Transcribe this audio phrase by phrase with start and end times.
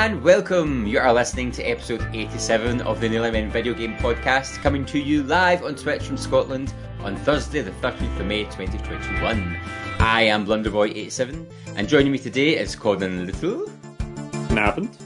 [0.00, 0.86] and welcome.
[0.86, 4.98] You are listening to episode 87 of the Nearly Men Video Game Podcast, coming to
[4.98, 9.58] you live on Twitch from Scotland on Thursday, the 13th of May 2021.
[9.98, 11.44] I am Blunderboy87,
[11.76, 13.68] and joining me today is Colin Little.
[14.48, 14.96] Happened.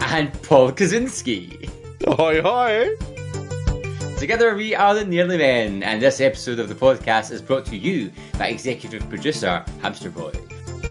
[0.00, 1.70] And Paul Kaczynski.
[2.04, 4.16] Hi, hi.
[4.18, 7.76] Together we are the Nearly Men, and this episode of the podcast is brought to
[7.76, 10.32] you by executive producer Hamster Boy.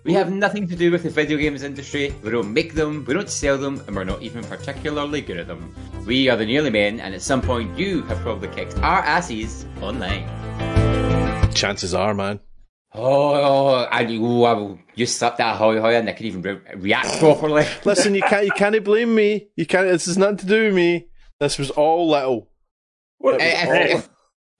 [0.05, 3.13] We have nothing to do with the video games industry, we don't make them, we
[3.13, 5.73] don't sell them, and we're not even particularly good at them.
[6.05, 9.65] We are the Nearly Men, and at some point you have probably kicked our asses
[9.81, 10.27] online.
[11.53, 12.41] Chances are, man.
[12.93, 17.07] Oh, I, ooh, I will usurp that hoy hoy and I can even re- react
[17.19, 17.65] properly.
[17.85, 19.47] Listen, you can't you can't blame me.
[19.55, 19.87] You can't.
[19.87, 21.07] This is nothing to do with me.
[21.39, 22.49] This was all little.
[23.21, 24.09] If, if,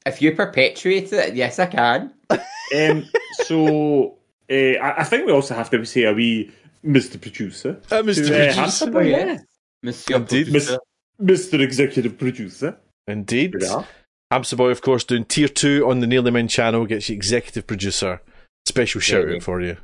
[0.06, 2.14] if you perpetuate it, yes, I can.
[2.74, 3.08] Um,
[3.46, 4.18] so
[4.50, 6.52] uh, I, I think we also have to say a wee
[6.86, 7.20] Mr.
[7.20, 7.80] Producer.
[7.92, 8.28] Uh, Mr.
[8.28, 8.52] To, uh, Producer.
[8.62, 9.38] Hamster Boy, yeah.
[9.84, 10.46] Monsieur Indeed.
[10.46, 10.78] Producer.
[11.22, 11.60] Mr.
[11.62, 12.78] Executive Producer.
[13.08, 13.56] Indeed.
[13.60, 13.86] Yeah.
[14.32, 17.68] Hamster Boy, of course, doing tier two on the Nearly Men channel gets you executive
[17.68, 18.22] producer.
[18.66, 19.78] Special shout out for you.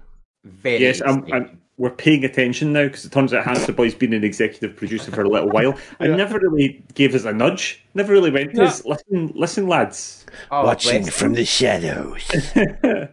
[0.45, 1.31] Very Yes, I'm.
[1.31, 5.11] I'm, we're paying attention now because it turns out Hamster Boy's been an executive producer
[5.11, 5.77] for a little while.
[6.01, 6.15] I Yeah.
[6.17, 7.81] never really gave us a nudge.
[7.93, 8.67] Never really went to Yeah.
[8.67, 8.83] us.
[8.85, 10.25] Listen, listen, lads.
[10.51, 12.29] Oh, Watching from the shadows.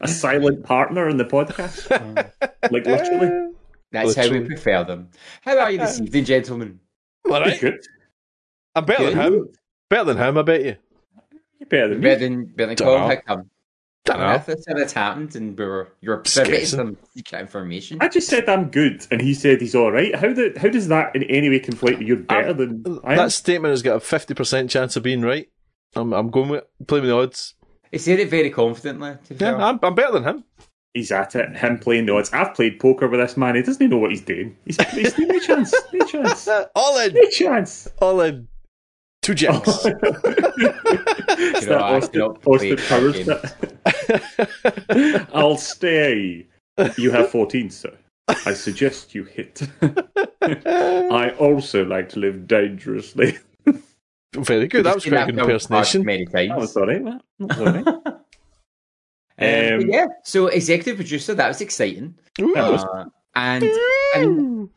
[0.00, 1.90] A silent partner in the podcast.
[2.70, 3.52] like literally.
[3.92, 5.10] That's how we prefer them.
[5.42, 6.80] How are you this evening, gentlemen?
[7.26, 7.60] All right.
[7.60, 7.80] Good.
[8.74, 9.48] I'm better than him.
[9.88, 10.76] Better than him, I bet you.
[11.60, 12.04] You're better than me.
[12.04, 12.98] Better than, better than Dunno.
[12.98, 13.44] Colin, how?
[14.04, 14.26] Dunno.
[14.26, 17.98] That's that's how it's happened, and we were you're Just privy to some secret information.
[18.00, 20.14] I just said I'm good, and he said he's all right.
[20.14, 23.12] How do, how does that in any way conflate with you're um, better than I
[23.12, 23.16] am?
[23.16, 25.48] That statement has got a 50% chance of being right.
[25.94, 27.54] I'm, I'm going with playing with the odds.
[27.94, 29.14] He said it very confidently.
[29.38, 29.54] Yeah.
[29.54, 30.44] I'm, I'm better than him.
[30.94, 31.56] He's at it.
[31.56, 32.28] Him playing the odds.
[32.32, 33.54] I've played poker with this man.
[33.54, 34.56] He doesn't even know what he's doing.
[34.64, 35.72] He's, he's no chance.
[35.92, 36.48] No chance.
[36.74, 37.14] All in.
[37.14, 37.88] No chance.
[38.02, 38.48] All in.
[39.22, 39.84] Two jacks.
[39.86, 43.28] It's know, that Austin, Austin Powers.
[45.32, 46.48] I'll stay.
[46.98, 47.96] You have 14, sir.
[48.26, 49.62] I suggest you hit.
[50.42, 53.38] I also like to live dangerously.
[54.34, 54.84] Very good.
[54.84, 56.04] That was Seen quite a good film impersonation.
[56.04, 56.48] Many times.
[56.50, 57.20] That was all right, man.
[57.40, 58.14] That was all right.
[59.36, 59.48] Um,
[59.80, 62.14] Um, yeah, so executive producer, that was exciting.
[62.38, 63.64] That was- Uh, and
[64.14, 64.70] I mean,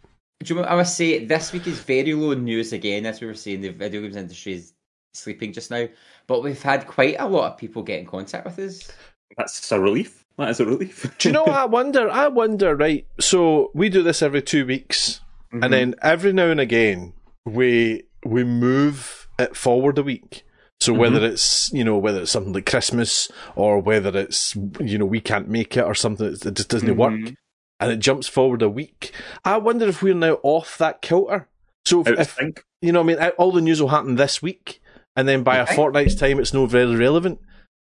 [0.44, 3.28] do you know, I must say, this week is very low news again, as we
[3.28, 4.73] were saying, the video games industry is
[5.13, 5.88] sleeping just now.
[6.25, 8.91] But we've had quite a lot of people get in contact with us.
[9.38, 10.25] That's a relief.
[10.39, 11.16] That is a relief.
[11.19, 12.09] Do you know what I wonder?
[12.09, 13.06] I wonder, right?
[13.19, 15.22] So we do this every two weeks,
[15.53, 15.63] Mm-hmm.
[15.63, 17.13] and then every now and again
[17.45, 20.44] we we move it forward a week.
[20.80, 21.02] So Mm-hmm.
[21.02, 25.20] whether it's you know whether it's something like Christmas or whether it's you know we
[25.22, 27.36] can't make it or something that just doesn't work, Mhm.
[27.80, 29.12] and it jumps forward a week.
[29.44, 31.48] I wonder if we're now off that kilter.
[31.86, 32.64] So if, Out if sync.
[32.81, 34.80] you know, I mean, all the news will happen this week,
[35.16, 35.74] and then by Okay.
[35.74, 37.40] a fortnight's time, it's no very relevant.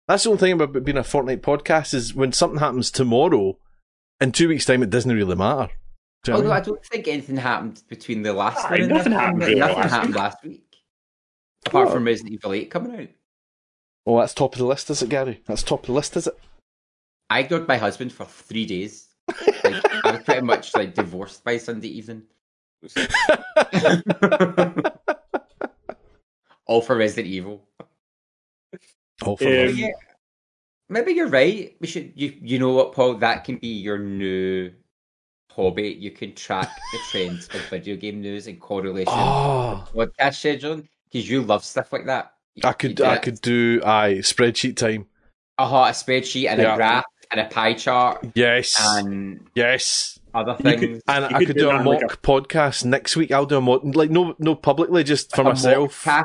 [0.06, 3.58] That's the only thing about being a fortnight podcast is when something happens tomorrow,
[4.20, 5.72] in two weeks' time, it doesn't really matter.
[6.24, 8.88] Do Although what I I don't think anything happened between the last Aye, one and
[8.90, 9.12] nothing this one.
[9.20, 10.67] happened Nothing last happened last week.
[11.66, 11.92] Apart Oh.
[11.92, 13.08] from Resident Evil 8 coming out.
[14.06, 15.42] Oh, that's top of the list, is it, Gary?
[15.46, 16.38] That's top of the list, is it?
[17.30, 19.08] I ignored my husband for three days.
[19.28, 19.44] Like,
[20.04, 22.22] I was pretty much like divorced by Sunday evening.
[26.66, 27.66] All for Resident Evil.
[29.24, 29.76] Oh, for Um, love.
[29.76, 29.90] Yeah,
[30.88, 31.74] maybe you're right.
[31.80, 32.12] We should.
[32.14, 33.14] You you know what, Paul?
[33.14, 34.72] That can be your new
[35.50, 35.88] hobby.
[35.98, 40.88] You can track the trends of video game news in correlation Oh, with podcast scheduling
[41.12, 42.32] because you love stuff like that.
[42.64, 45.06] I could, I could do, aye, spreadsheet time.
[45.58, 46.74] Uh-huh, a spreadsheet and Yeah.
[46.74, 50.18] a graph and a pie chart Yes, and yes.
[50.34, 51.02] other You could- things.
[51.08, 53.30] And You I could could do do a that like mock podcast next week.
[53.32, 56.04] I'll do a mock, like no, no publicly, just for A myself.
[56.04, 56.24] mockcast.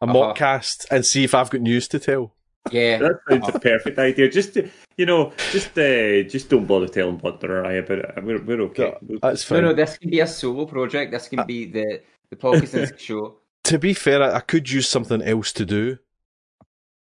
[0.00, 0.12] a Uh-huh.
[0.12, 2.34] mock cast and see if I've got news to tell.
[2.70, 2.98] Yeah.
[2.98, 4.28] That sounds a perfect idea.
[4.30, 8.24] Just to, you know, just uh, just don't bother telling Butler or I about it.
[8.24, 8.94] We're, we're okay.
[9.22, 9.64] That's No, fine.
[9.64, 11.10] no, this can be a solo project.
[11.12, 13.36] This can be the the podcast show.
[13.64, 15.98] To be fair, I, I could use something else to do.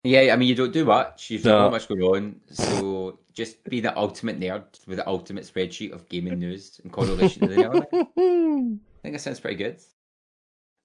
[0.04, 1.30] Yeah, I mean, you don't do much.
[1.30, 1.60] You've No.
[1.64, 2.36] not much going on.
[2.52, 7.48] So just be the ultimate nerd with the ultimate spreadsheet of gaming news in correlation
[7.48, 7.86] to the other.
[7.94, 9.80] I think that sounds pretty good.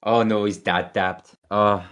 [0.03, 1.31] Oh no, he's dad dabbed.
[1.50, 1.85] Oh,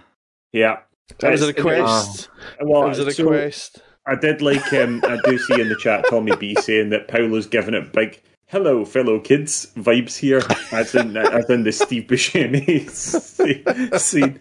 [0.51, 0.79] Yeah.
[1.19, 2.29] That was a It's- request.
[2.61, 3.81] Well, That was a so.
[4.05, 7.47] I did like um, I do see in the chat Tommy B saying that Paolo's
[7.47, 8.21] giving it big
[8.53, 10.39] hello fellow kids vibes here
[10.71, 12.87] as in as in the Steve Buscemi
[13.99, 14.39] scene.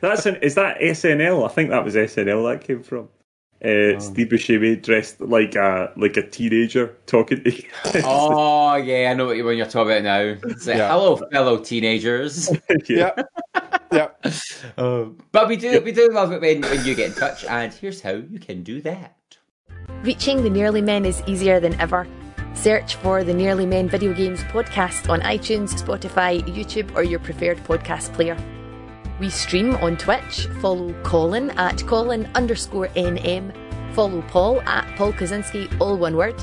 [0.00, 1.44] That's an, is that SNL?
[1.44, 3.08] I think that was SNL that came from.
[3.64, 8.04] uh, Steve Buscemi dressed like a like a teenager talking to kids.
[8.04, 10.20] Oh yeah, I know what you when you're talking about now.
[10.50, 10.90] It's like, Yeah.
[10.92, 12.50] hello, fellow teenagers.
[12.88, 13.12] Yeah.
[13.90, 14.08] yeah.
[15.32, 18.02] but we do we do love it when, when you get in touch, and here's
[18.02, 19.16] how you can do that.
[20.02, 22.06] Reaching the Nearly Men is easier than ever.
[22.56, 27.58] Search for the Nearly Men Video Games podcast on iTunes, Spotify, YouTube, or your preferred
[27.58, 28.36] podcast player.
[29.20, 30.46] We stream on Twitch.
[30.60, 33.54] Follow Colin at Colin underscore NM.
[33.94, 36.34] Follow Paul at Paul Kaczynski, all one word.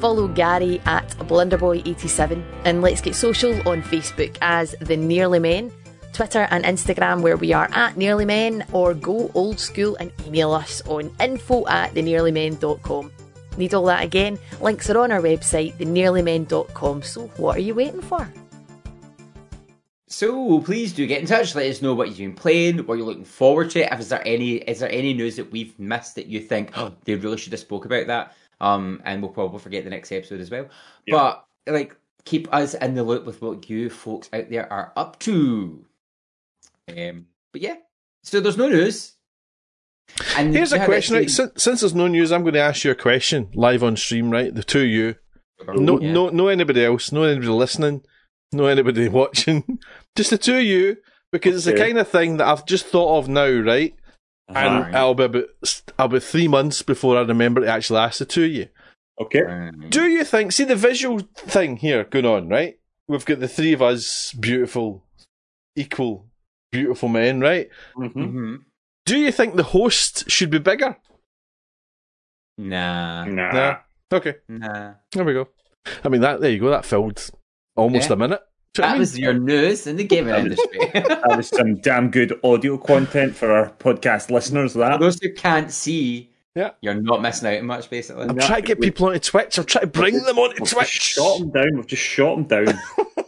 [0.00, 2.44] Follow Gary at Blunderboy87.
[2.64, 5.72] And let's get social on Facebook as The Nearly Men.
[6.12, 10.52] Twitter and Instagram where we are at Nearly Men or go old school and email
[10.52, 13.12] us on info at thenearlymen.com.
[13.56, 14.38] Need all that again?
[14.60, 17.02] Links are on our website, thenearlymen.com.
[17.02, 18.28] So what are you waiting for?
[20.06, 21.54] So please do get in touch.
[21.54, 23.92] Let us know what you've been playing, what you're looking forward to.
[23.92, 26.92] If is there any is there any news that we've missed that you think oh
[27.04, 28.34] they really should have spoke about that?
[28.60, 30.66] Um, and we'll probably forget the next episode as well.
[31.06, 35.18] But like keep us in the loop with what you folks out there are up
[35.20, 35.84] to.
[36.88, 37.76] Um, but yeah,
[38.22, 39.12] so there's no news.
[40.36, 41.30] And Here's a question, right?
[41.30, 44.30] Since, since there's no news, I'm going to ask you a question live on stream,
[44.30, 44.54] right?
[44.54, 45.14] The two of you.
[45.74, 46.12] No, Yeah.
[46.12, 47.12] no, no anybody else.
[47.12, 48.02] No anybody listening.
[48.52, 49.78] No anybody watching.
[50.16, 50.96] Just the two of you,
[51.32, 53.94] because it's the kind of thing that I've just thought of now, right?
[54.48, 55.44] And I'll be about,
[55.98, 58.68] I'll be three months before I remember to actually ask the two of you.
[59.20, 59.42] Okay.
[59.42, 60.52] Um, Do you think?
[60.52, 62.78] See the visual thing here going on, right?
[63.06, 65.04] We've got the three of us, beautiful,
[65.76, 66.26] equal,
[66.72, 67.68] beautiful men, right?
[67.96, 68.12] Mhm.
[68.14, 68.56] mhm.
[69.10, 70.96] Do you think the host should be bigger?
[72.58, 73.52] Nah, Nah.
[73.52, 73.76] Nah.
[74.12, 74.92] Okay, nah.
[75.12, 75.48] there we go.
[76.04, 76.70] I mean, that there you go.
[76.70, 77.28] That filled
[77.76, 78.14] almost Yeah.
[78.14, 78.40] a minute.
[78.74, 79.00] Do you know what I That mean?
[79.00, 80.78] was your news in the gaming industry.
[80.94, 84.74] That was some damn good audio content for our podcast listeners.
[84.74, 86.70] For That those who can't see, Yeah.
[86.80, 88.28] you're not missing out on much, basically.
[88.28, 89.58] I'm trying to get people onto Twitch.
[89.58, 90.88] I'm trying to bring them onto We've just Twitch.
[90.88, 91.70] shot them down.
[91.76, 92.78] We've just shot them down.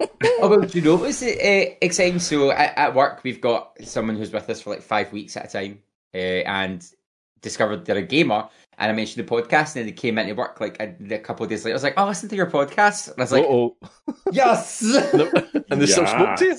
[0.40, 2.20] Oh, well, do you know what's uh, exciting?
[2.20, 5.46] So at, at work, we've got someone who's with us for like five weeks at
[5.46, 5.80] a time,
[6.14, 6.84] uh, and
[7.40, 8.48] discovered they're a gamer.
[8.78, 11.42] And I mentioned the podcast, and then they came into work like a, a couple
[11.42, 11.74] of days later.
[11.74, 13.76] I was like, "Oh, listen to your podcast." And I was like, oh,
[14.30, 14.80] "Yes,
[15.70, 16.56] and they still spoke to you.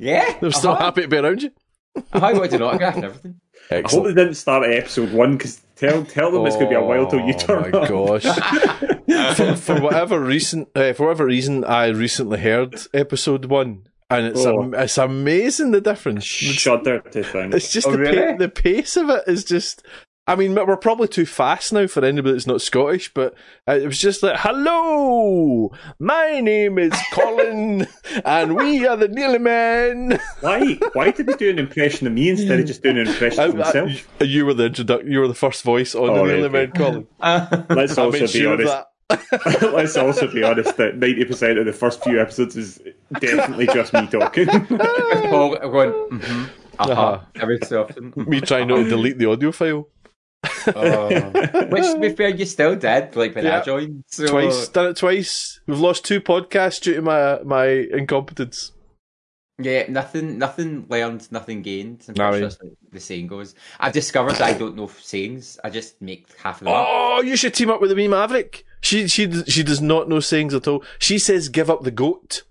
[0.00, 0.86] yeah." They're still uh-huh.
[0.86, 1.50] happy to be around you.
[1.96, 3.40] Uh-huh, I wanted an autograph and everything.
[3.70, 6.70] I hope they didn't start at episode one because tell tell them it's going to
[6.70, 7.88] be a while till you turn Oh my up.
[7.88, 8.90] gosh!
[9.34, 14.44] for, for whatever reason, uh, for whatever reason, I recently heard episode one, and it's
[14.44, 14.62] Oh.
[14.64, 16.24] am- it's amazing the difference.
[16.24, 17.54] It's, Shudder to think.
[17.54, 18.32] it's just Oh, the really?
[18.32, 19.82] pa- the pace of it is just.
[20.26, 23.34] I mean, we're probably too fast now for anybody that's not Scottish, but
[23.68, 27.86] uh, it was just like, "Hello, my name is Colin,
[28.24, 30.78] and we are the Nearly Men." Why?
[30.94, 33.52] Why did they do an impression of me instead of just doing an impression of
[33.74, 34.08] himself?
[34.22, 36.52] you were the introduc- You were the first voice on Oh, the right, Nearly okay.
[36.52, 37.06] Men, Colin.
[37.76, 38.66] Let's I also be honest.
[38.72, 38.86] that.
[39.62, 42.80] Let's also be honest that ninety percent of the first few episodes is
[43.20, 44.46] definitely just me talking.
[44.66, 46.44] Paul going, mm-hmm,
[46.78, 47.20] uh-huh, Uh-huh.
[47.36, 48.12] every so often.
[48.28, 49.88] Me trying not to delete the audio file.
[50.74, 51.08] Oh.
[51.70, 53.60] Which, to be fair, you still did, like when Yeah.
[53.60, 54.04] I joined.
[54.08, 55.60] So, Twice, done it twice.
[55.66, 58.72] We've lost two podcasts due to my my incompetence.
[59.62, 62.08] Yeah, nothing, nothing learned, nothing gained.
[62.08, 63.54] No, pretty I mean- sure that's like the saying goes.
[63.78, 65.58] I've discovered that I don't know sayings.
[65.62, 66.86] I just make half of them up.
[66.88, 68.64] Oh, you should team up with the wee Maverick.
[68.84, 70.84] She she she does not know sayings at all.
[70.98, 72.42] She says, "Give up the goat."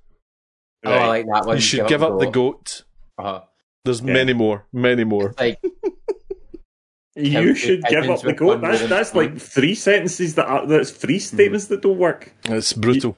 [0.86, 1.58] Oh, I like that one.
[1.58, 2.84] You should give up the goat.
[3.18, 3.42] Uh-huh.
[3.86, 4.14] There's Yeah.
[4.14, 5.34] many more, many more.
[5.40, 5.60] Like,
[7.16, 8.62] you should give up the goat.
[8.62, 12.34] That's that's like three sentences that are that's three statements that don't work.
[12.46, 13.16] It's brutal.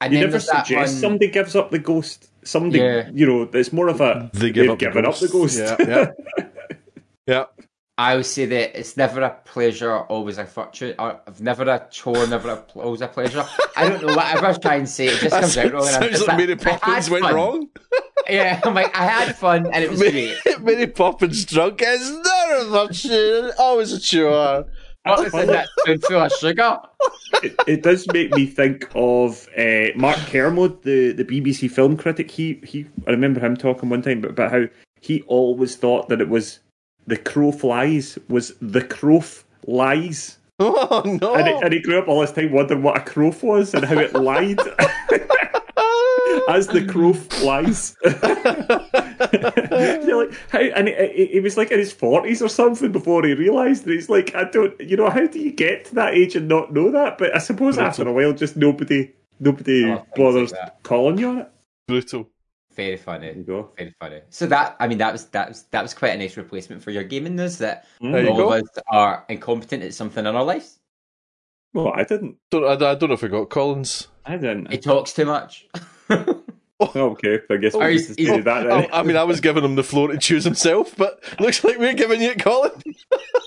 [0.00, 0.86] and You never suggest one.
[0.88, 2.30] somebody gives up the ghost.
[2.44, 3.10] Somebody, Yeah.
[3.12, 5.58] you know, it's more of a They give they've up the given up the ghost.
[5.58, 5.78] ghost.
[5.80, 6.44] Yeah, yeah,
[7.26, 7.44] yeah.
[7.98, 10.94] I would say that it's never a pleasure, always a fortune.
[10.98, 13.44] Or I've never a chore, never a, always a pleasure.
[13.76, 14.14] I don't know.
[14.16, 15.86] Whatever I try and say, it just That comes out wrong.
[15.86, 17.34] and I'm sounds just like Mary I Poppins went fun.
[17.34, 17.68] wrong.
[18.30, 20.36] Yeah, I'm like, I had fun and it was great.
[20.60, 21.80] Mary Poppins drunk.
[21.82, 24.64] It's never a virtue, always a chore.
[25.04, 26.78] What was in that spoonful of sugar?
[27.42, 32.30] it, it does make me think of uh, Mark Kermode, the, the BBC film critic.
[32.30, 34.64] He he, I remember him talking one time about, about how
[35.00, 36.60] he always thought that it was
[37.06, 39.22] the crow flies was the crow
[39.66, 41.34] lies, Oh no!
[41.34, 43.84] and, he, and he grew up all his time wondering what a crow was and
[43.84, 44.58] how it lied
[46.48, 47.96] as the crow flies.
[50.06, 53.24] You're like, how, and he, he- he was like in his forties or something before
[53.24, 56.14] he realised that he's like, I don't, you know, how do you get to that
[56.14, 57.18] age and not know that?
[57.18, 61.38] But I suppose after a while, just nobody, nobody Oh, bothers like calling you on
[61.38, 61.48] it.
[61.86, 62.28] brutal.
[62.74, 63.32] Very There you funny.
[63.42, 63.70] go.
[63.76, 64.20] Very funny.
[64.30, 66.90] So that I mean that was that was that was quite a nice replacement for
[66.90, 68.12] your gaming news that mm.
[68.12, 70.78] There all of us are incompetent at something in our lives.
[71.74, 72.36] Well, I didn't.
[72.50, 74.08] Don't, I, I don't know if I got Colin's.
[74.26, 74.70] I didn't.
[74.70, 75.66] He talks too much.
[76.84, 78.88] Oh, okay, I guess Oh, we he's- just he's- do that then.
[78.92, 81.78] I, I mean, I was giving him the floor to choose himself, but looks like
[81.78, 82.72] we're giving you it, Colin.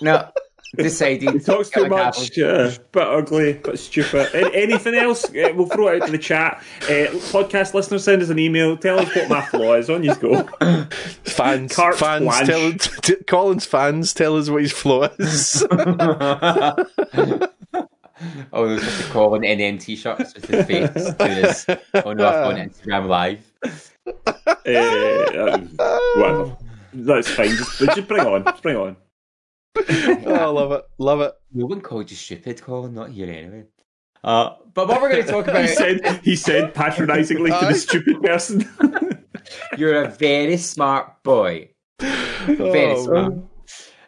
[0.02, 0.30] no,
[0.78, 1.30] decided.
[1.34, 4.34] He talks too much, uh, but ugly, but stupid.
[4.54, 5.26] Anything else?
[5.26, 6.64] Uh, we'll throw it out to the chat.
[6.84, 8.78] Uh, podcast listeners, send us an email.
[8.78, 9.90] Tell us what my flaw is.
[9.90, 10.44] On you go.
[11.24, 12.48] Fans, Carte fans, blanche.
[12.48, 15.66] tell t- Colin's fans tell us what his flaw is.
[18.54, 23.08] Oh, those with the Colin NN t-shirts with his face doing his on on Instagram
[23.08, 23.52] live.
[24.08, 26.58] Uh, uh, whatever.
[26.94, 27.50] That's fine.
[27.50, 28.46] Just, just bring on.
[28.46, 28.96] Just bring on.
[30.26, 31.34] oh, I love it, love it.
[31.54, 32.94] No one called you stupid, Colin.
[32.94, 33.64] Not here anyway.
[34.24, 37.76] Uh, but what we're going to talk about, He said, he said patronisingly to the
[37.76, 38.68] stupid person.
[39.78, 41.70] you're a very smart boy.
[42.00, 43.34] Very Oh, smart.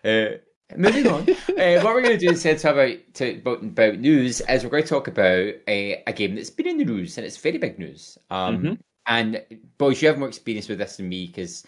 [0.03, 0.37] Uh,
[0.75, 1.21] moving on.
[1.29, 4.69] uh, what we're going to do instead of about, to, about, about news is we're
[4.69, 7.57] going to talk about a, a game that's been in the news and it's very
[7.57, 8.17] big news.
[8.29, 8.77] Um, Mhm.
[9.09, 9.41] And
[9.77, 11.63] boys, you have more experience with this than me because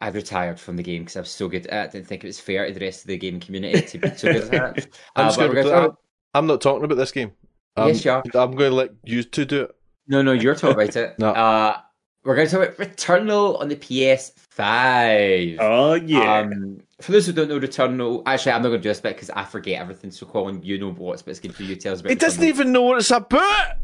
[0.00, 1.88] I retired from the game because I was so good at it.
[1.88, 4.08] I didn't think it was fair to the rest of the gaming community to be
[4.16, 4.88] so good at it.
[5.16, 5.96] I'm, Uh, just gonna we're gonna I'm,
[6.34, 7.32] I'm not talking about this game.
[7.76, 8.22] Um, Yes, you are.
[8.34, 9.70] I'm going to let you two do it.
[10.08, 11.14] No, no, you're talking about it.
[11.18, 11.30] No.
[11.30, 11.78] Uh,
[12.24, 15.56] we're going to talk about Returnal on the PS5.
[15.60, 16.40] Oh, yeah.
[16.40, 19.14] Um, for those who don't know Returnal, actually, I'm not going to do this bit
[19.14, 20.10] because I forget everything.
[20.10, 21.76] So, Colin, you know what's but it's good for you.
[21.76, 22.14] Tell us about it.
[22.14, 23.76] He doesn't even know what it's about.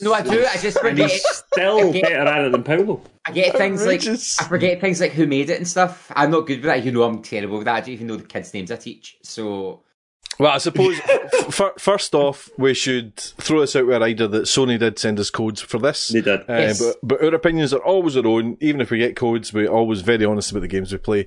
[0.00, 0.44] No, I do.
[0.46, 1.10] I just And forget.
[1.10, 2.02] he's still Okay.
[2.02, 3.00] better at it than Paolo.
[3.26, 4.16] I get things like I
[4.48, 6.10] forget things like who made it and stuff.
[6.16, 6.84] I'm not good with that.
[6.84, 7.74] You know, I'm terrible with that.
[7.76, 9.16] I don't even know the kids' names I teach.
[9.22, 9.82] So,
[10.38, 14.26] Well, I suppose f- f- first off, we should throw this out with a rider
[14.28, 16.08] that Sony did send us codes for this.
[16.08, 16.40] They did.
[16.40, 16.80] Uh, Yes.
[16.82, 18.56] but, but our opinions are always our own.
[18.60, 21.26] Even if we get codes, we're always very honest about the games we play.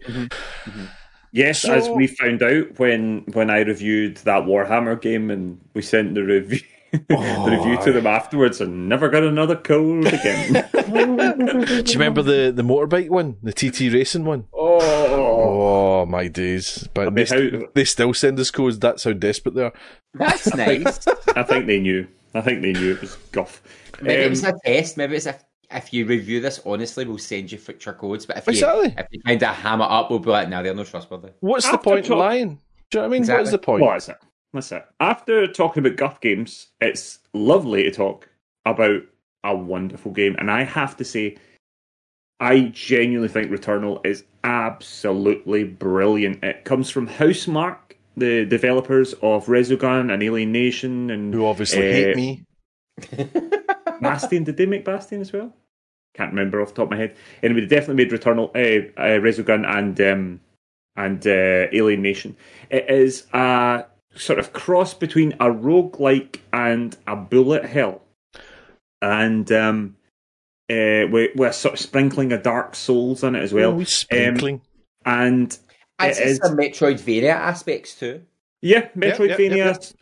[1.32, 5.82] Yes, So- as we found out when when I reviewed that Warhammer game and we
[5.82, 6.60] sent the review
[7.08, 10.68] the review to them afterwards and never got another code again.
[10.74, 14.46] Do you remember the, the motorbike one, the TT racing one?
[14.54, 16.88] oh, Oh my days!
[16.94, 18.78] But mean, they, st- how- they still send us codes.
[18.80, 19.74] That's how desperate they are.
[20.14, 21.08] that's nice.
[21.36, 22.08] I think they knew.
[22.34, 23.62] I think they knew it was guff.
[24.02, 24.98] Maybe it Um, was a test.
[24.98, 28.26] Maybe it's if, if you review this honestly, we'll send you future codes.
[28.26, 28.94] But if you, Exactly.
[28.98, 31.30] if you kind of ham it up, we'll be like, no, they're not trustworthy.
[31.40, 32.60] What's the point in talk- lying?
[32.92, 33.22] Do you know what I mean?
[33.22, 33.42] Exactly.
[33.42, 33.82] What's the point?
[33.82, 34.18] What is it?
[35.00, 38.30] After talking about guff games, it's lovely to talk
[38.66, 39.02] about
[39.44, 40.36] a wonderful game.
[40.38, 41.38] And I have to say,
[42.40, 46.44] I genuinely think Returnal is absolutely brilliant.
[46.44, 52.16] It comes from Housemarque, the developers of Resogun and Alienation and Who obviously uh, hate
[52.16, 52.46] me.
[54.02, 54.44] Bastion.
[54.44, 55.54] Did they make Bastion as well?
[56.14, 57.16] Can't remember off the top of my head.
[57.44, 60.40] Anyway, they definitely made Returnal, uh, uh, Resogun, and um,
[60.96, 62.38] and uh, Alienation.
[62.70, 63.86] It is a
[64.16, 68.02] sort of cross between a roguelike and a bullet hell,
[69.02, 69.96] and um,
[70.70, 73.72] uh, with, with a sort of sprinkling of Dark Souls in it as well.
[73.72, 74.62] oh, we sprinkling.
[75.06, 75.58] And
[76.00, 78.24] I it some Metroidvania aspects too.
[78.62, 79.94] yeah, yep, Metroidvania.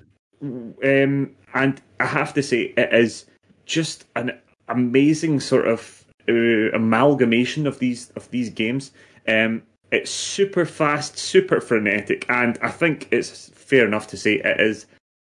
[0.41, 3.25] Um, and I have to say, it is
[3.65, 8.91] just an amazing sort of uh, amalgamation of these of these games.
[9.27, 14.59] Um, it's super fast, super frenetic, and I think it's fair enough to say it
[14.59, 14.85] is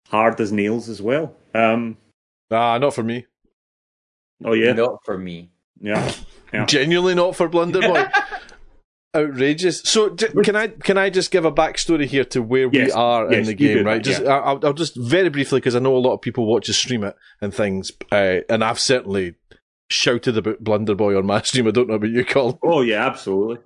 [0.09, 1.35] hard as nails as well.
[1.55, 1.97] Um,
[2.51, 3.25] ah, not for me.
[4.45, 5.49] oh yeah, Not for me.
[5.79, 6.11] yeah,
[6.53, 6.65] yeah.
[6.67, 8.11] Genuinely not for Blunderboy.
[9.15, 9.79] Outrageous.
[9.81, 12.91] So, j- can I can I just give a backstory here to where we Yes,
[12.91, 14.03] are in the game, right?
[14.03, 14.35] Just yeah.
[14.35, 16.75] I- I'll, I'll just very briefly because I know a lot of people watch us
[16.77, 19.35] stream it and things, uh, and I've certainly
[19.89, 21.67] shouted about Blunderboy on my stream.
[21.67, 22.59] I don't know about you, Colin.
[22.61, 23.57] Oh yeah, absolutely.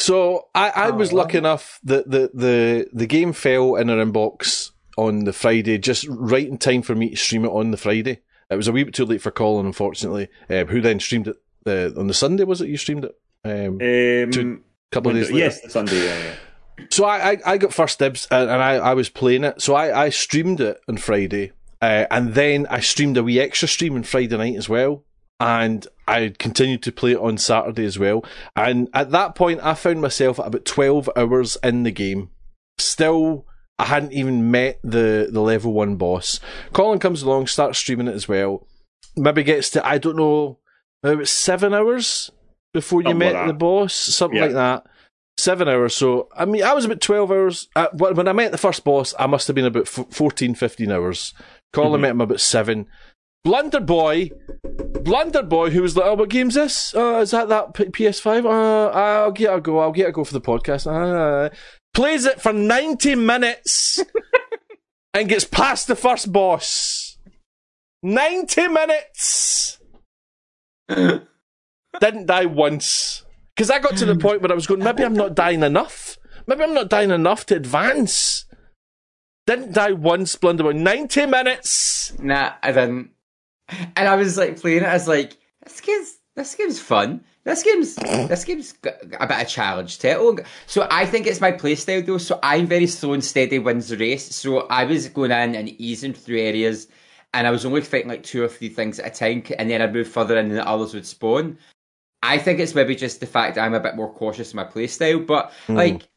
[0.00, 1.16] So I, I was Oh.
[1.16, 6.06] lucky enough that the, the the game fell in our inbox on the Friday, just
[6.08, 8.20] right in time for me to stream it on the Friday.
[8.50, 10.28] It was a wee bit too late for Colin, unfortunately.
[10.48, 12.44] Um, who then streamed it uh, on the Sunday?
[12.44, 13.14] Was it you streamed it?
[13.44, 15.38] Um, a Um, couple of days later.
[15.44, 16.04] yes, the Sunday.
[16.04, 16.18] Yeah,
[16.78, 16.86] yeah.
[16.90, 19.60] So I, I, I got first dibs and, and I, I was playing it.
[19.62, 21.52] So I, I streamed it on Friday.
[21.80, 25.04] Uh, and then I streamed a wee extra stream on Friday night as well.
[25.38, 28.24] And I continued to play it on Saturday as well.
[28.56, 32.30] And at that point, I found myself at about 12 hours in the game.
[32.78, 33.46] Still,
[33.78, 36.40] I hadn't even met the, the level one boss.
[36.72, 38.66] Colin comes along, starts streaming it as well.
[39.16, 40.58] Maybe gets to, I don't know,
[41.02, 42.30] maybe seven hours
[42.72, 44.44] before you Something met like the boss, something Yeah.
[44.44, 44.86] like that.
[45.38, 45.94] Seven hours.
[45.94, 47.68] So, I mean, I was about 12 hours.
[47.74, 50.90] Uh, when I met the first boss, I must have been about f- 14, 15
[50.92, 51.32] hours.
[51.72, 52.02] Colin Mhm.
[52.02, 52.86] met him about seven.
[53.44, 54.30] Blunder Boy
[55.02, 56.94] Blunder Boy, who was like, "Oh, what game's this?
[56.94, 58.44] Uh, is that that P- PS5?
[58.44, 59.78] Uh, I'll get a go.
[59.78, 61.50] I'll get a go for the podcast." Uh,
[61.94, 64.04] plays it for ninety minutes
[65.14, 67.18] and gets past the first boss.
[68.02, 69.78] Ninety minutes.
[70.88, 75.14] Didn't die once because I got to the point where I was going, maybe I'm
[75.14, 76.18] not dying enough.
[76.46, 78.44] Maybe I'm not dying enough to advance.
[79.46, 80.72] Didn't die once, Blunder Boy.
[80.72, 82.12] Ninety minutes.
[82.18, 83.10] Nah, I didn't.
[83.96, 84.88] And I was like playing it.
[84.88, 87.24] I was like, this game's this game's fun.
[87.44, 90.16] This game's this game's got a bit of challenge to it.
[90.18, 92.18] Oh, so I think it's my playstyle though.
[92.18, 94.34] So I'm very slow and steady wins the race.
[94.34, 96.88] So I was going in and easing through areas,
[97.34, 99.82] and I was only fighting like two or three things at a time, and then
[99.82, 101.58] I'd move further in, and the others would spawn.
[102.22, 104.64] I think it's maybe just the fact that I'm a bit more cautious in my
[104.64, 105.76] playstyle, but hmm.
[105.76, 106.09] like.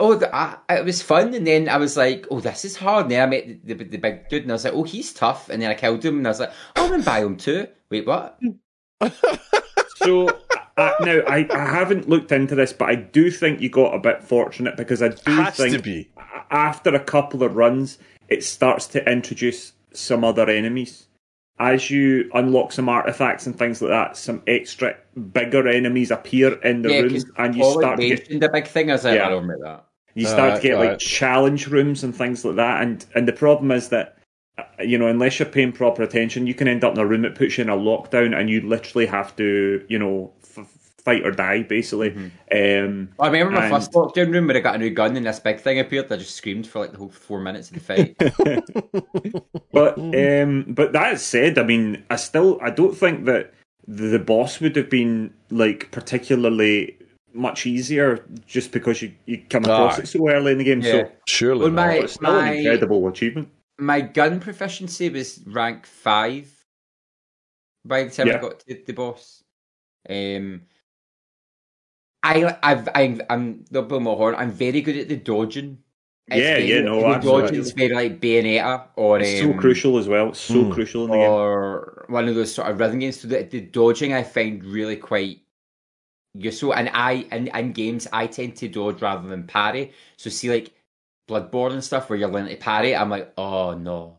[0.00, 3.04] Oh, the, I, it was fun, and then I was like, "Oh, this is hard."
[3.06, 5.12] And then I met the, the, the big dude, and I was like, "Oh, he's
[5.12, 7.66] tough." And then I killed him, and I was like, "Oh, I'm in biome two.
[7.90, 8.38] Wait, what?
[9.96, 10.28] So
[10.76, 13.98] uh, now I, I haven't looked into this, but I do think you got a
[13.98, 16.08] bit fortunate because I do Has think to be.
[16.50, 21.08] after a couple of runs, it starts to introduce some other enemies.
[21.58, 24.96] As you unlock some artifacts and things like that, some extra
[25.32, 28.48] bigger enemies appear in the Yeah, rooms, 'cause and you start to get mentioned the
[28.48, 28.90] big thing.
[28.92, 29.26] I like, Yeah.
[29.26, 29.84] I don't remember that.
[30.18, 33.32] You start Alright, to get like challenge rooms and things like that and and the
[33.32, 34.16] problem is that
[34.58, 37.22] uh, you know unless you're paying proper attention you can end up in a room
[37.22, 40.66] that puts you in a lockdown and you literally have to you know f-
[41.04, 42.88] fight or die basically Mm-hmm.
[42.88, 45.24] um I remember my And- first lockdown room where I got a new gun and
[45.26, 46.10] this big thing appeared.
[46.12, 48.16] I just screamed for like the whole four minutes of the fight.
[49.72, 53.52] but um but that said i mean i still i don't think that
[53.86, 56.96] the, the boss would have been like particularly
[57.38, 60.02] much easier just because you, you come across Aye.
[60.02, 60.90] it so early in the game Yeah.
[61.04, 61.62] so Surely.
[61.62, 63.48] Well, my- it's still my- an incredible achievement
[63.80, 66.52] my gun proficiency was rank five
[67.84, 68.38] by the time Yeah.
[68.38, 69.44] I got to the boss.
[70.10, 70.62] Um,
[72.22, 74.34] I, I've, I'm, I'm the blow my horn.
[74.36, 75.78] I'm very good at the dodging.
[76.26, 77.42] It's Yeah, very- yeah, no, the absolutely.
[77.42, 80.72] dodging is very like Bayonetta or it's so um, crucial as well it's so Hmm.
[80.72, 83.20] crucial in the game or one of those sort of rhythm games.
[83.20, 85.38] So the, the dodging I find really quite
[86.38, 86.74] useful.
[86.74, 89.92] And I in, in games I tend to dodge rather than parry.
[90.16, 90.74] So see like
[91.28, 94.18] Bloodborne and stuff where you're learning to parry, I'm like, oh no.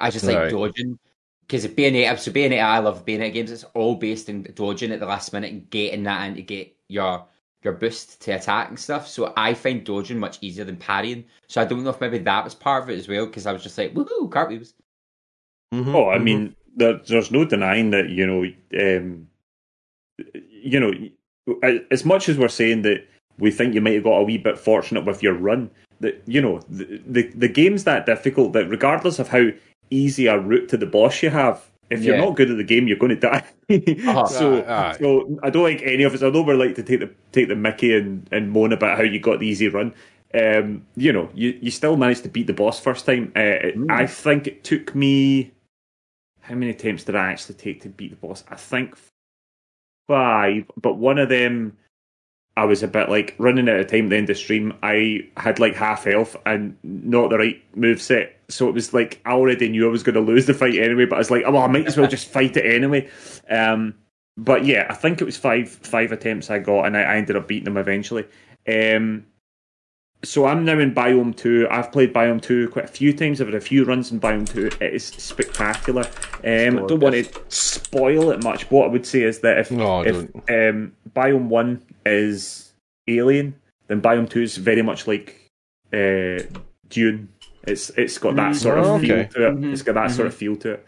[0.00, 0.98] I just like dodging.
[1.42, 3.50] Because Bayonetta, so Bayonetta, I love Bayonetta games.
[3.52, 6.74] It's all based in dodging at the last minute and getting that in to get
[6.88, 7.26] your
[7.62, 9.08] your boost to attack and stuff.
[9.08, 11.24] So I find dodging much easier than parrying.
[11.48, 13.26] So I don't know if maybe that was part of it as well.
[13.26, 14.74] Because I was just like, woohoo, cartwheels.
[15.72, 16.24] Mhm, Oh, I mhm.
[16.24, 18.44] mean, there, there's no denying that you know,
[18.98, 19.28] um,
[20.50, 20.92] you know,
[21.90, 23.06] as much as we're saying that
[23.38, 26.40] we think you might have got a wee bit fortunate with your run, that you
[26.40, 29.48] know, the, the the game's that difficult that regardless of how
[29.90, 32.88] easy a route to the boss you have, if you're not good at the game,
[32.88, 33.44] you're going to die.
[33.68, 34.26] Uh-huh.
[34.26, 34.96] so, Aye, aye.
[35.00, 36.22] so I don't like any of us.
[36.22, 39.02] I know we're like to take the take the Mickey and, and moan about how
[39.02, 39.92] you got the easy run.
[40.34, 43.32] Um, you know, you you still managed to beat the boss first time.
[43.34, 43.40] Uh,
[43.74, 43.90] Mm.
[43.90, 45.50] I think it took me
[46.42, 48.44] how many attempts did I actually take to beat the boss?
[48.48, 48.96] I think
[50.08, 51.76] five, but one of them
[52.56, 54.72] I was a bit like running out of time at the end of stream.
[54.82, 58.40] I had like half health and not the right move set.
[58.48, 61.04] So it was like I already knew I was going to lose the fight anyway,
[61.04, 63.10] but I was like, oh, well, I might as well just fight it anyway.
[63.50, 63.94] Um,
[64.38, 67.36] but yeah, I think it was five five attempts I got, and I, I ended
[67.36, 68.24] up beating them eventually.
[68.66, 69.26] Um,
[70.22, 71.68] so I'm now in Biome 2.
[71.70, 73.40] I've played Biome 2 quite a few times.
[73.40, 74.66] I've had a few runs in Biome 2.
[74.84, 76.02] It is spectacular.
[76.44, 78.70] Um, I don't want to spoil it much.
[78.70, 80.16] What I would say is that if, No, if
[80.50, 82.72] um, Biome 1 is
[83.08, 83.54] Alien,
[83.88, 85.50] then Biome 2 is very much like
[85.92, 86.42] uh,
[86.88, 87.28] Dune.
[87.64, 89.28] It's It's got that sort of Oh, feel okay.
[89.34, 89.54] to it.
[89.56, 89.72] Mhm.
[89.72, 90.86] It's got that sort of feel to it.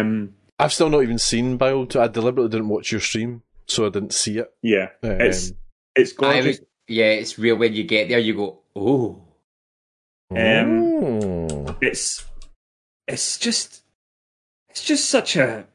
[0.00, 2.00] Um, I've still not even seen Biome 2.
[2.00, 4.50] I deliberately didn't watch your stream, so I didn't see it.
[4.62, 5.52] yeah, Um, it's
[5.94, 6.60] it's I gorgeous.
[6.88, 9.22] Was, yeah, it's real when you get there, you go, oh.
[10.30, 11.76] Um, oh.
[11.80, 12.26] it's
[13.06, 13.82] it's just
[14.68, 15.66] it's just such a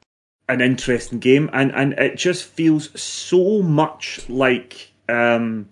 [0.48, 5.68] an interesting game and and it just feels so much like um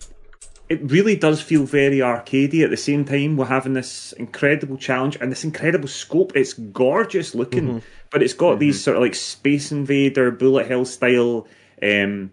[0.70, 5.18] it really does feel very arcadey at the same time we're having this incredible challenge
[5.22, 9.72] and this incredible scope it's gorgeous looking but it's got these sort of like space
[9.72, 11.46] invader bullet hell style
[11.84, 12.32] um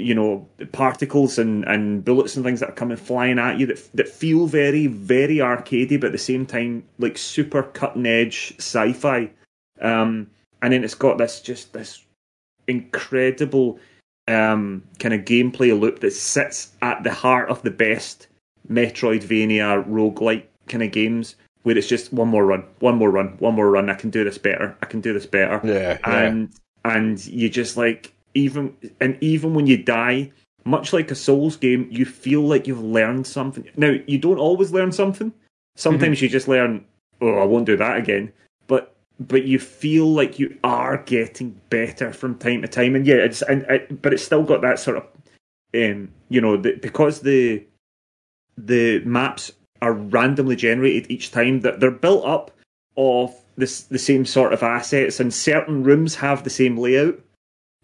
[0.00, 3.90] you know particles and, and bullets and things that are coming flying at you that
[3.94, 9.30] that feel very very arcadey, but at the same time like super cutting edge sci-fi.
[9.80, 10.30] Um,
[10.62, 12.04] and then it's got this just this
[12.66, 13.78] incredible
[14.28, 18.28] um, kind of gameplay loop that sits at the heart of the best
[18.70, 23.54] Metroidvania roguelike kind of games, where it's just one more run, one more run, one
[23.54, 23.90] more run.
[23.90, 24.76] I can do this better.
[24.82, 26.22] I can do this better Yeah, yeah.
[26.22, 26.50] and
[26.84, 30.32] and you just like even and even when you die,
[30.64, 33.68] much like a Souls game, you feel like you've learned something.
[33.76, 35.32] Now you don't always learn something.
[35.76, 36.24] Sometimes mm-hmm.
[36.24, 36.84] you just learn,
[37.20, 38.32] oh, I won't do that again.
[38.66, 43.16] But but you feel like you are getting better from time to time, and yeah,
[43.16, 45.04] it's and it, but it's still got that sort of,
[45.74, 47.64] um, you know, the, because the
[48.56, 52.50] the maps are randomly generated each time that they're built up
[52.96, 57.18] of this the same sort of assets, and certain rooms have the same layout,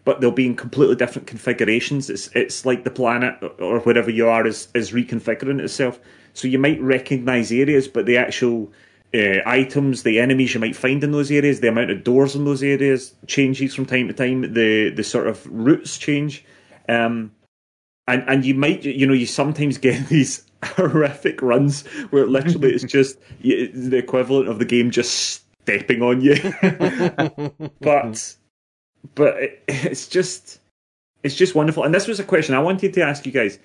[0.07, 2.09] but they'll be in completely different configurations.
[2.09, 5.99] It's it's like the planet or wherever you are is is reconfiguring itself.
[6.33, 8.71] So you might recognise areas, but the actual
[9.13, 12.45] uh, items, the enemies you might find in those areas, the amount of doors in
[12.45, 14.53] those areas changes from time to time.
[14.53, 16.45] The the sort of routes change,
[16.87, 17.33] um,
[18.07, 22.83] and and you might you know you sometimes get these horrific runs where literally it's
[22.97, 26.37] just the equivalent of the game just stepping on you.
[27.81, 28.37] but
[29.15, 30.59] but it, it's just
[31.23, 31.83] it's just wonderful.
[31.83, 33.59] And this was a question I wanted to ask you guys: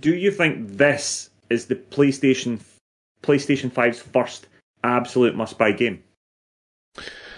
[0.00, 2.60] Do you think this is the PlayStation
[3.22, 4.46] PlayStation 5's first
[4.82, 6.02] absolute must-buy game?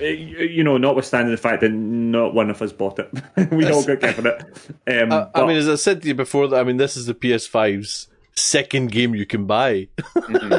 [0.01, 3.11] Uh, you know, notwithstanding the fact that not one of us bought it,
[3.53, 5.03] we all got given it.
[5.03, 7.07] Um, uh, I mean, as I said to you before, that I mean, this is
[7.07, 9.89] the PS5's second game you can buy.
[9.99, 10.51] mm-hmm.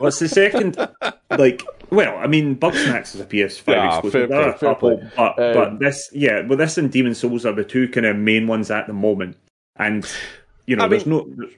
[0.00, 0.76] well, it's the second,
[1.30, 4.28] like, well, I mean, Bugsnax is a PS5 yeah, exclusive.
[4.30, 7.64] Fair, fair, couple, but, um, but this, yeah, well, this and Demon Souls are the
[7.64, 9.36] two kind of main ones at the moment,
[9.76, 10.10] and
[10.66, 11.48] you know, I there's mean, no.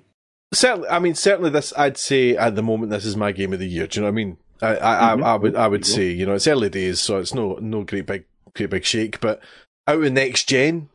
[0.53, 3.59] Certainly, I mean, certainly, this I'd say at the moment this is my game of
[3.59, 3.87] the year.
[3.87, 4.37] Do you know what I mean?
[4.63, 5.25] I, I, mm-hmm.
[5.25, 7.83] I, I would, I would say, you know, it's early days, so it's no, no
[7.83, 9.21] great big, great big shake.
[9.21, 9.41] But
[9.87, 10.89] out of next gen,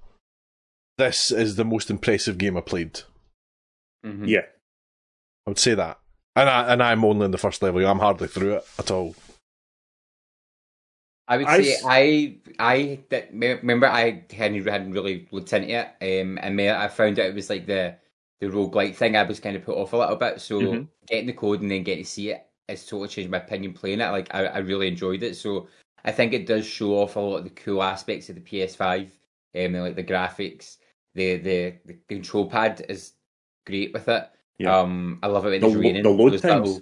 [0.98, 3.02] this is the most impressive game I played.
[4.06, 4.26] Mm-hmm.
[4.26, 4.46] Yeah,
[5.46, 6.00] I would say that,
[6.36, 7.86] and I and I'm only in the first level.
[7.86, 9.16] I'm hardly through it at all.
[11.28, 13.00] I would I say I I
[13.32, 17.50] remember I hadn't, hadn't really looked into it, um, and I found out it was
[17.50, 17.96] like the
[18.40, 19.16] the roguelike thing.
[19.16, 20.42] I was kind of put off a little bit.
[20.42, 20.84] So mm-hmm.
[21.08, 24.02] getting the code and then getting to see it has totally changed my opinion playing
[24.02, 24.10] it.
[24.10, 25.36] Like I, I really enjoyed it.
[25.36, 25.68] So
[26.04, 29.02] I think it does show off a lot of the cool aspects of the PS5,
[29.04, 29.10] um,
[29.54, 30.78] and like the graphics.
[31.16, 33.14] The, the the control pad is
[33.66, 34.30] great with it.
[34.58, 34.78] Yeah.
[34.78, 36.04] Um, I love it when the, it's raining.
[36.04, 36.82] The load times.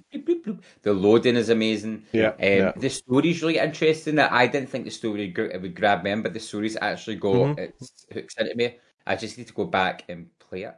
[0.81, 2.05] The loading is amazing.
[2.11, 2.71] Yeah, um, yeah.
[2.75, 4.15] The story's really interesting.
[4.15, 7.35] That I didn't think the story would, would grab me, but the story's actually got
[7.35, 7.59] mm-hmm.
[7.59, 8.77] its hooks into me.
[9.05, 10.75] I just need to go back and play it.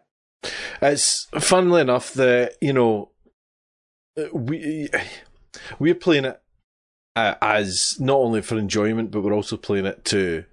[0.81, 3.11] It's funnily enough that you know
[4.33, 4.89] we
[5.79, 6.41] we're playing it
[7.15, 10.45] uh, as not only for enjoyment, but we're also playing it to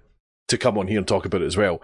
[0.47, 1.81] to come on here and talk about it as well.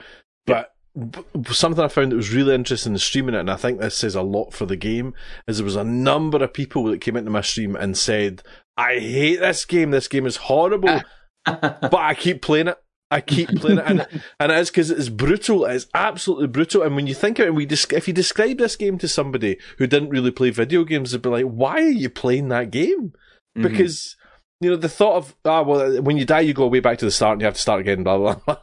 [1.52, 4.16] Something I found that was really interesting in streaming it, and I think this says
[4.16, 5.14] a lot for the game,
[5.48, 8.44] is there was a number of people that came into my stream and said,
[8.78, 11.02] I hate this game, this game is horrible,
[11.46, 12.78] but I keep playing it.
[13.10, 14.08] I keep playing it, and,
[14.40, 15.66] and it is because it's brutal.
[15.66, 16.82] It's absolutely brutal.
[16.82, 19.86] And when you think of it, we if you describe this game to somebody who
[19.86, 23.14] didn't really play video games, they'd be like, "Why are you playing that game?"
[23.56, 23.62] Mm-hmm.
[23.62, 24.16] Because
[24.62, 27.06] you know the thought of ah well, when you die, you go way back to
[27.06, 28.04] the start and you have to start again.
[28.04, 28.58] Blah blah blah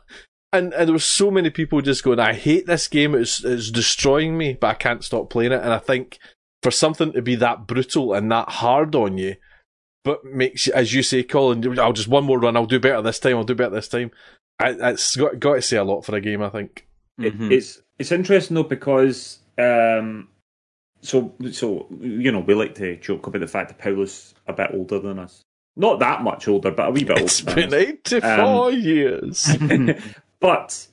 [0.53, 3.15] and and there were so many people just going, I hate this game.
[3.15, 5.63] It's it's destroying me, but I can't stop playing it.
[5.63, 6.19] And I think
[6.63, 9.37] for something to be that brutal and that hard on you,
[10.05, 12.57] but makes as you say, Colin, I'll just one more run.
[12.57, 13.37] I'll do better this time.
[13.37, 14.11] I'll do better this time.
[14.59, 16.43] I, it's got got to say a lot for a game.
[16.43, 16.87] I think
[17.21, 17.53] mm-hmm.
[17.53, 20.29] it's it's interesting though because um,
[21.01, 24.71] so so you know we like to joke about the fact that Paolo's a bit
[24.75, 25.43] older than us.
[25.77, 27.23] Not that much older, but a wee bit older.
[27.23, 29.49] It's been eighty four um, years.
[30.41, 30.87] But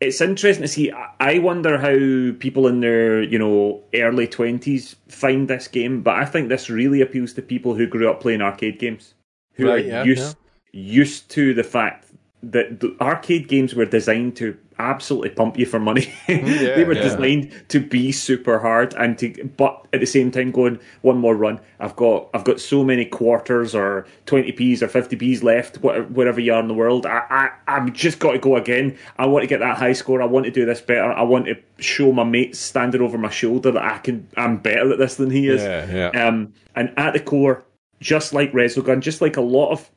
[0.00, 0.92] it's interesting to see.
[1.20, 6.02] I wonder how people in their you know early twenties find this game.
[6.02, 9.14] But I think this really appeals to people who grew up playing arcade games,
[9.54, 10.36] who right, are yeah, used
[10.72, 10.80] yeah.
[10.80, 12.11] used to the fact
[12.42, 16.12] that the arcade games were designed to absolutely pump you for money.
[16.28, 17.02] Yeah, they were yeah.
[17.02, 21.36] designed to be super hard and to, but at the same time, going one more
[21.36, 21.60] run.
[21.78, 26.40] I've got I've got so many quarters or twenty p's or fifty p's left, wherever
[26.40, 27.06] you are in the world.
[27.06, 28.96] I I I'm just got to go again.
[29.18, 30.22] I want to get that high score.
[30.22, 31.12] I want to do this better.
[31.12, 34.28] I want to show my mates standing over my shoulder that I can.
[34.36, 35.62] I'm better at this than he is.
[35.62, 36.26] Yeah, yeah.
[36.26, 37.64] Um, and at the core,
[38.00, 39.90] just like Resogun, just like a lot of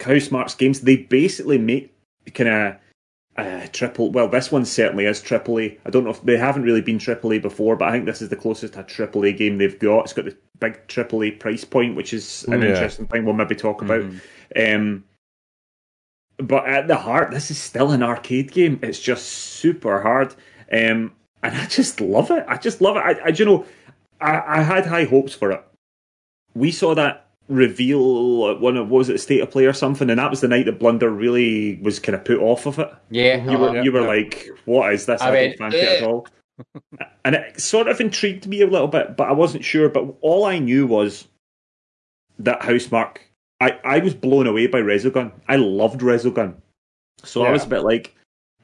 [0.00, 1.94] Housemarque games, they basically make
[2.34, 2.76] kind of
[3.36, 4.10] uh, triple.
[4.10, 5.78] Well, this one certainly is triple A.
[5.84, 8.22] I don't know if they haven't really been triple A before, but I think this
[8.22, 10.00] is the closest to a triple A game they've got.
[10.04, 12.68] It's got the big triple A price point, which is an yeah.
[12.68, 14.02] interesting thing we'll maybe talk about.
[14.02, 14.76] Mm-hmm.
[14.76, 15.04] Um,
[16.38, 18.80] but at the heart, this is still an arcade game.
[18.82, 20.34] It's just super hard,
[20.72, 22.44] um, and I just love it.
[22.48, 23.00] I just love it.
[23.00, 23.66] I, I you know,
[24.20, 25.62] I, I had high hopes for it.
[26.54, 30.08] We saw that reveal at one of what was it State of Play or something,
[30.08, 32.90] and that was the night that Blunder really was kind of put off of it.
[33.10, 33.82] Yeah, You were uh-huh.
[33.82, 34.06] you were yeah.
[34.06, 35.20] like, "What is this?
[35.20, 36.26] I I, went, don't fancy it at all."
[37.24, 39.88] and it sort of intrigued me a little bit, but I wasn't sure.
[39.88, 41.26] But all I knew was
[42.38, 43.18] that Housemarque.
[43.60, 45.32] I, I was blown away by Resogun.
[45.46, 46.54] I loved Resogun,
[47.24, 48.14] so I was a bit like,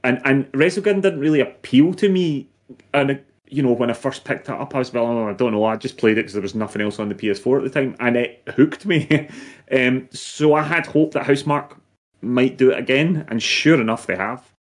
[0.03, 2.49] and and Resogun didn't really appeal to me.
[2.95, 5.53] And you know, when I first picked it up, I was well, oh, I don't
[5.53, 5.65] know.
[5.65, 7.97] I just played it because there was nothing else on the PS4 at the time,
[8.01, 9.29] and it hooked me.
[9.73, 11.77] um, so I had hope that Housemarque
[12.21, 14.53] might do it again, and sure enough, they have.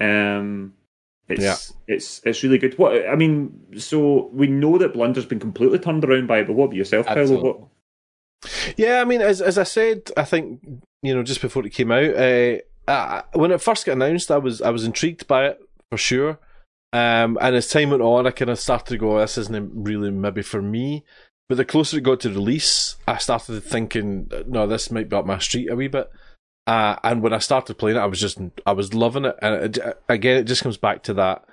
[0.00, 0.74] Um,
[1.28, 1.56] it's Yeah.
[1.88, 2.78] it's it's really good.
[2.78, 6.54] What I mean, so we know that Blunder's been completely turned around by it, but
[6.54, 7.42] what about yourself, Paolo?
[7.42, 7.60] What,
[8.76, 10.60] Yeah, I mean, as as I said, I think
[11.02, 12.58] you know just before it came out, uh,
[12.88, 16.38] I, when it first got announced, I was I was intrigued by it for sure.
[16.92, 20.10] Um, and as time went on, I kind of started to go, "This isn't really
[20.10, 21.04] maybe for me."
[21.48, 25.26] But the closer it got to release, I started thinking, "No, this might be up
[25.26, 26.10] my street a wee bit."
[26.66, 29.36] Uh, and when I started playing it, I was just I was loving it.
[29.42, 31.44] And it, again, it just comes back to that.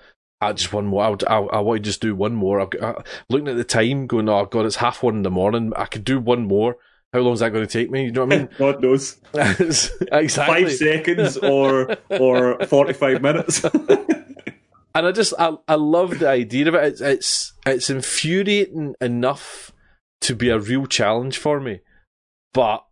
[0.42, 1.04] I just one more.
[1.04, 2.62] I, I, I want to just do one more.
[2.62, 5.32] I've got, uh, looking at the time, going, "Oh God, it's half one in the
[5.32, 5.74] morning.
[5.76, 6.78] I could do one more."
[7.12, 8.06] How long is that going to take me?
[8.06, 8.50] You know what I mean?
[8.58, 10.30] God knows, exactly.
[10.30, 13.66] five seconds or or forty five minutes.
[15.00, 16.84] and I just I, I love the idea of it.
[16.84, 19.72] It's it's it's infuriating enough
[20.22, 21.80] to be a real challenge for me,
[22.54, 22.86] but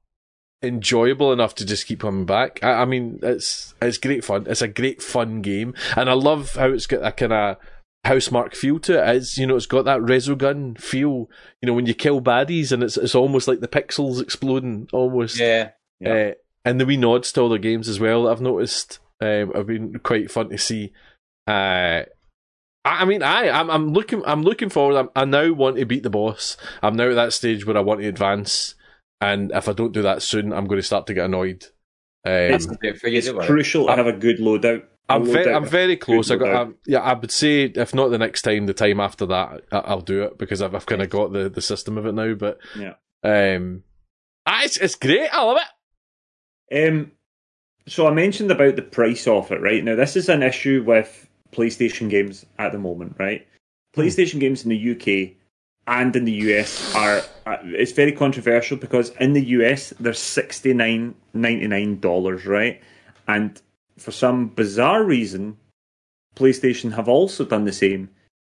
[0.63, 2.63] enjoyable enough to just keep coming back.
[2.63, 4.45] I, I mean, it's it's great fun.
[4.47, 7.57] It's a great fun game, and I love how it's got a kind of
[8.05, 9.15] Housemarque feel to it.
[9.17, 11.29] It's you know it's got that resogun feel.
[11.61, 15.37] You know when you kill baddies, and it's it's almost like the pixels exploding almost.
[15.37, 15.71] yeah.
[15.99, 16.13] Yeah.
[16.13, 16.31] Uh,
[16.63, 19.99] and the wee nods to other games as well that I've noticed um, have been
[19.99, 20.93] quite fun to see.
[21.47, 22.03] Uh,
[22.85, 24.97] I I mean, I I'm, I'm looking I'm looking forward.
[24.97, 26.57] I'm, I now want to beat the boss.
[26.81, 28.75] I'm now at that stage where I want to advance,
[29.21, 31.65] and if I don't do that soon, I'm going to start to get annoyed.
[32.25, 34.83] Um, It's- For you, it's crucial to have a good loadout.
[35.09, 36.29] A I'm very, loadout I'm very close.
[36.31, 36.61] I got, loadout.
[36.61, 39.77] um, yeah, I would say if not the next time, the time after that, I,
[39.77, 42.33] I'll do it because I've, I've kind of got the, the system of it now.
[42.33, 42.95] But Yeah.
[43.23, 43.83] um,
[44.45, 45.29] ah, it's it's great.
[45.31, 45.59] I love
[46.69, 46.87] it.
[46.89, 47.11] Um,
[47.87, 49.81] so I mentioned about the price of it, right?
[49.83, 53.47] Now this is an issue with PlayStation games at the moment, right?
[53.95, 55.35] PlayStation games in the UK
[55.87, 60.73] and in the US are uh, it's very controversial because in the US they're sixty
[60.73, 62.81] nine ninety nine dollars, right?
[63.27, 63.59] And
[63.97, 65.57] for some bizarre reason,
[66.35, 68.09] PlayStation have also done the same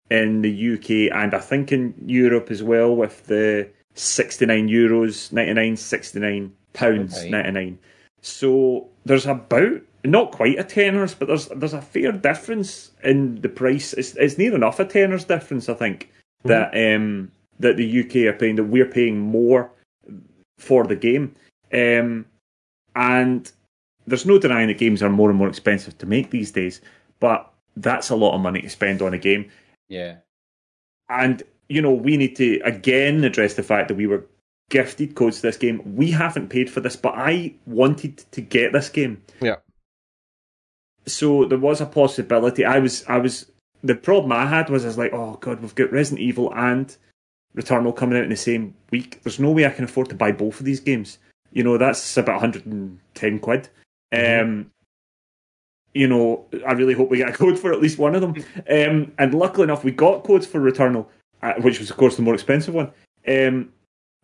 [0.09, 5.31] in the UK and I think in Europe as well with the sixty nine euros
[5.31, 7.29] ninety nine, sixty nine pounds Okay.
[7.29, 7.79] ninety nine.
[8.21, 13.49] So there's about not quite a tenors, but there's there's a fair difference in the
[13.49, 13.93] price.
[13.93, 16.11] It's it's near enough a tenors difference, I think,
[16.43, 19.71] that um that the UK are paying that we're paying more
[20.59, 21.35] for the game.
[21.73, 22.25] Um
[22.95, 23.51] and
[24.05, 26.81] there's no denying that games are more and more expensive to make these days,
[27.19, 29.49] but that's a lot of money to spend on a game.
[29.89, 30.17] Yeah.
[31.09, 34.25] And you know, we need to again address the fact that we were
[34.69, 35.81] gifted codes to this game.
[35.95, 39.21] We haven't paid for this, but I wanted to get this game.
[39.41, 39.57] Yeah.
[41.07, 42.65] So there was a possibility.
[42.65, 43.51] I was I was
[43.83, 46.95] the problem I had was I was like, oh god, we've got Resident Evil and
[47.55, 49.21] Returnal coming out in the same week.
[49.23, 51.17] There's no way I can afford to buy both of these games.
[51.51, 53.69] You know, that's about 110 quid.
[54.11, 54.71] Um
[55.93, 58.35] you know, I really hope we get a code for at least one of them.
[58.69, 61.07] Um, and luckily enough, we got codes for Returnal,
[61.41, 62.91] uh, which was, of course, the more expensive one.
[63.27, 63.71] Um,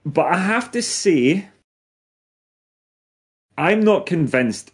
[0.06, 1.48] but I have to say,
[3.58, 4.72] I'm not convinced,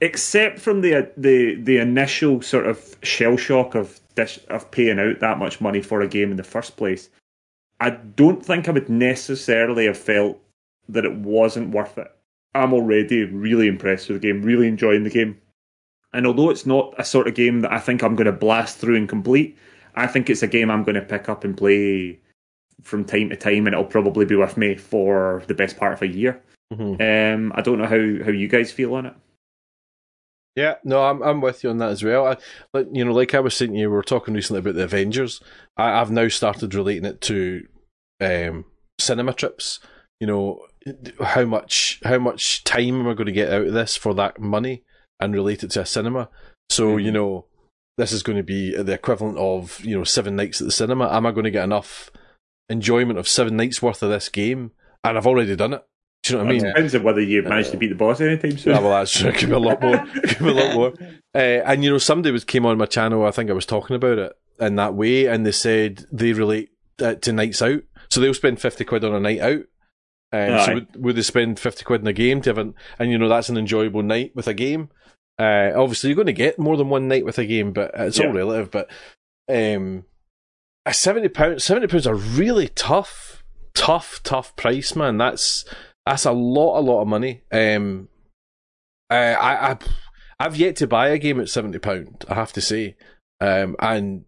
[0.00, 5.20] except from the the the initial sort of shell shock of this, of paying out
[5.20, 7.08] that much money for a game in the first place.
[7.80, 10.38] I don't think I would necessarily have felt
[10.88, 12.10] that it wasn't worth it.
[12.54, 15.40] I'm already really impressed with the game, really enjoying the game.
[16.12, 18.78] And although it's not a sort of game that I think I'm going to blast
[18.78, 19.58] through and complete,
[19.96, 22.20] I think it's a game I'm going to pick up and play
[22.82, 26.02] from time to time, and it'll probably be with me for the best part of
[26.02, 26.40] a year.
[26.72, 27.00] Mhm.
[27.34, 29.14] Um, I don't know how, how you guys feel on it.
[30.56, 32.26] Yeah, no, I'm I'm with you on that as well.
[32.26, 32.36] I,
[32.72, 35.40] like you know, like I was saying, you we were talking recently about the Avengers.
[35.76, 37.66] I, I've now started relating it to
[38.20, 38.64] um,
[39.00, 39.80] cinema trips.
[40.20, 40.60] You know,
[41.20, 44.40] how much how much time am I going to get out of this for that
[44.40, 44.84] money,
[45.18, 46.28] and relate it to a cinema.
[46.70, 47.46] So you know,
[47.98, 51.10] this is going to be the equivalent of you know seven nights at the cinema.
[51.10, 52.10] Am I going to get enough
[52.68, 54.70] enjoyment of seven nights worth of this game?
[55.02, 55.84] And I've already done it.
[56.24, 58.20] Do you know what I It depends on whether you managed to beat the boss
[58.20, 58.72] anytime soon.
[58.72, 59.28] Yeah, well, that's true.
[59.34, 59.98] It could be a lot more.
[60.06, 60.92] Could be a lot more.
[61.36, 63.26] Uh, and you know, somebody was came on my channel.
[63.26, 66.70] I think I was talking about it in that way, and they said they relate
[67.00, 67.82] uh, to nights out.
[68.08, 69.64] So they'll spend fifty quid on a night out,
[70.32, 73.10] Um, so would, would they spend fifty quid in a game to have an, and
[73.10, 74.90] you know that's an enjoyable night with a game?
[75.36, 78.20] Uh, obviously, you're going to get more than one night with a game, but it's
[78.20, 78.70] all relative.
[78.70, 78.88] But
[79.48, 80.04] um,
[80.86, 83.42] a seventy pound, seventy pounds a really tough,
[83.74, 85.16] tough, tough price, man.
[85.18, 85.64] That's
[86.06, 87.42] that's a lot, a lot of money.
[87.52, 88.08] Um,
[89.10, 89.78] uh, I, I,
[90.38, 92.24] I've yet to buy a game at seventy pound.
[92.28, 92.96] I have to say,
[93.40, 94.24] um, and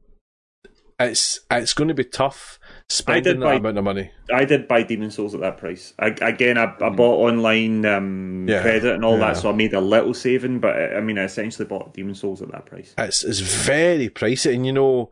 [0.99, 2.59] it's it's going to be tough
[2.89, 4.11] spending that buy- amount of money.
[4.33, 5.93] I did buy Demon Souls at that price.
[5.99, 9.33] I, again, I, I bought online um, Yeah, credit and all yeah.
[9.33, 10.61] that, so I made a little saving.
[10.61, 12.95] But I mean, I essentially bought Demon Souls at that price.
[12.97, 15.11] It's it's very pricey, and you know,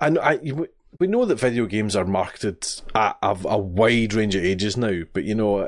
[0.00, 0.68] and I you-
[1.00, 5.02] we know that video games are marketed at a, a wide range of ages now,
[5.14, 5.66] but you know,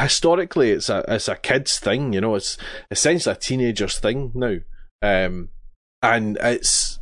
[0.00, 2.12] historically, it's a it's a kids thing.
[2.12, 2.56] You know, it's
[2.90, 4.56] essentially a teenagers thing now,
[5.02, 5.50] um,
[6.02, 6.98] and it's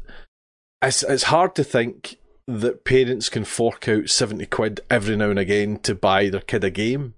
[0.82, 5.38] it's it's hard to think that parents can fork out seventy quid every now and
[5.38, 7.14] again to buy their kid a game.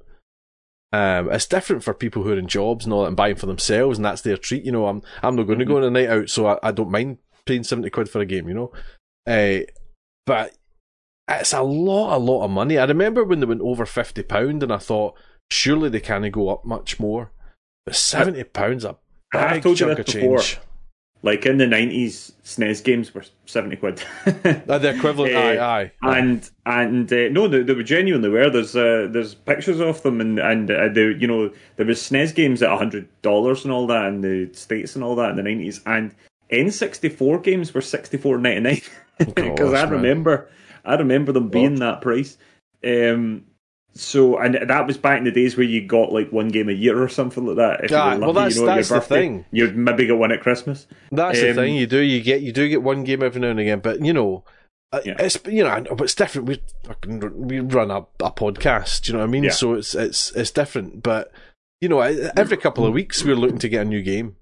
[0.93, 3.47] Um, it's different for people who are in jobs and all that and buying for
[3.47, 4.64] themselves, and that's their treat.
[4.64, 6.73] You know, I'm I'm not going to go on a night out, so I, I
[6.73, 8.49] don't mind paying seventy quid for a game.
[8.49, 8.73] You know,
[9.27, 9.64] uh,
[10.27, 10.57] but
[11.29, 12.77] it's a lot, a lot of money.
[12.77, 15.14] I remember when they went over fifty pound, and I thought
[15.50, 17.30] surely they can't go up much more.
[17.86, 18.96] But seventy pounds a
[19.34, 20.38] I've big told you chunk of this before.
[20.38, 20.58] change.
[21.22, 24.02] Like in the nineties, SNES games were seventy quid.
[24.70, 26.18] Uh, the equivalent, Eh, aye, aye.
[26.18, 28.48] and and uh, no, they, they were genuinely were.
[28.48, 32.34] There's uh, there's pictures of them, and and uh, they, you know there was SNES
[32.34, 35.42] games at hundred dollars and all that in the states and all that in the
[35.42, 36.14] nineties, and
[36.50, 38.80] N64 games were sixty four ninety nine
[39.18, 39.90] because Gosh, I man.
[39.90, 40.48] remember
[40.86, 42.38] I remember them being that price.
[42.84, 43.44] Um,
[43.94, 46.72] so and that was back in the days where you got like one game a
[46.72, 47.85] year or something like that.
[47.85, 49.44] If you Aye, were well, that's- you know, that's the your birthday, thing.
[49.50, 50.87] You'd maybe get one at Christmas.
[51.11, 51.74] That's the Um, thing.
[51.74, 54.12] You do you get you do get one game every now and again, but you
[54.12, 54.44] know,
[54.92, 55.16] uh, Yeah.
[55.18, 56.48] it's you know, but it's different.
[56.48, 56.62] We
[57.35, 59.03] we run a, a podcast.
[59.03, 59.44] Do you know what I mean?
[59.44, 59.50] Yeah.
[59.50, 61.03] So it's it's it's different.
[61.03, 61.33] But
[61.81, 64.37] you know, every couple of weeks we're looking to get a new game,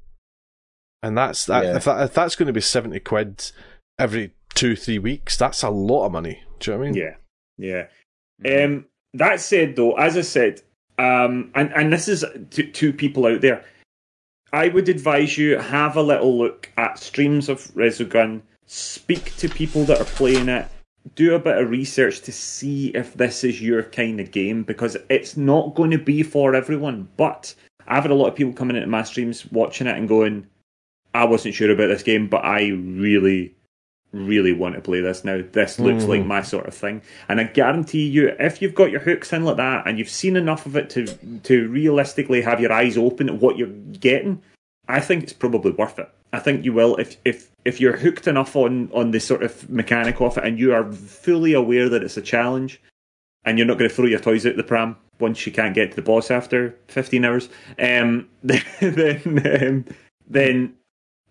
[1.03, 1.65] and that's that.
[1.65, 1.77] Yeah.
[1.77, 3.51] If, that if that's going to be seventy quid
[3.99, 6.43] every two three weeks, that's a lot of money.
[6.61, 7.15] Do you know what I mean?
[7.59, 7.87] Yeah,
[8.45, 8.65] yeah.
[8.65, 10.63] Um, that said, though, as I said,
[10.99, 13.65] um, and and this is to, to people out there,
[14.53, 19.85] I would advise you have a little look at streams of Resogun, speak to people
[19.85, 20.69] that are playing it,
[21.15, 24.97] do a bit of research to see if this is your kind of game because
[25.09, 27.09] it's not going to be for everyone.
[27.17, 27.55] But
[27.87, 30.47] I've had a lot of people coming into my streams watching it and going,
[31.15, 33.55] I wasn't sure about this game, but I really,
[34.13, 35.43] really want to play this now.
[35.53, 36.09] This looks Mhm.
[36.09, 37.03] like my sort of thing.
[37.29, 40.37] And I guarantee you, if you've got your hooks in like that and you've seen
[40.37, 41.07] enough of it to
[41.45, 43.69] to realistically have your eyes open at what you're
[44.01, 44.41] getting,
[44.89, 46.09] I think it's probably worth it.
[46.33, 49.69] I think you will if if if you're hooked enough on on the sort of
[49.71, 52.81] mechanic of it and you are fully aware that it's a challenge
[53.45, 55.91] and you're not going to throw your toys out the pram once you can't get
[55.91, 57.49] to the boss after 15 hours,
[57.81, 58.63] um, then
[59.63, 59.85] um,
[60.29, 60.75] then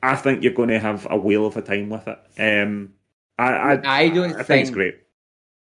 [0.04, 2.20] I think you're going to have a whale of a time with it.
[2.40, 2.94] Um,
[3.38, 4.96] I I, I don't I think think it's great.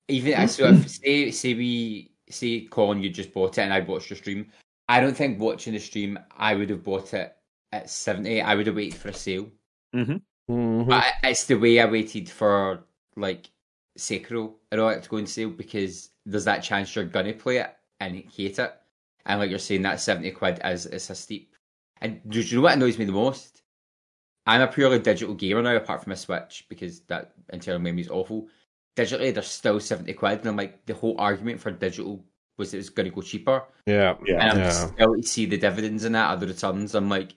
[0.09, 3.81] Even I so if say say we say Colin, you just bought it and I
[3.81, 4.51] watched your stream.
[4.89, 7.37] I don't think watching the stream I would have bought it
[7.73, 8.41] at seventy.
[8.41, 9.51] I would have waited for a sale.
[9.95, 10.23] Mhm.
[10.49, 12.85] But it's the way I waited for
[13.17, 13.51] like
[13.99, 17.59] Sekiro and all that to go on sale because there's that chance you're gonna play
[17.59, 18.75] it and hate it.
[19.27, 21.55] And like you're saying, that seventy quid is is a steep.
[22.01, 23.63] And do you know what annoys me the most?
[24.49, 28.09] I'm a purely digital gamer now, apart from a Switch, because that internal memory is
[28.09, 28.49] awful.
[28.97, 32.25] Digitally, they're still seventy quid, and I'm like, the whole argument for digital
[32.57, 34.17] was it was going to go cheaper, Yeah.
[34.27, 34.41] Yeah.
[34.43, 34.71] and I'm Yeah.
[34.71, 36.95] still to see the dividends in that, other returns.
[36.97, 37.35] I'm like,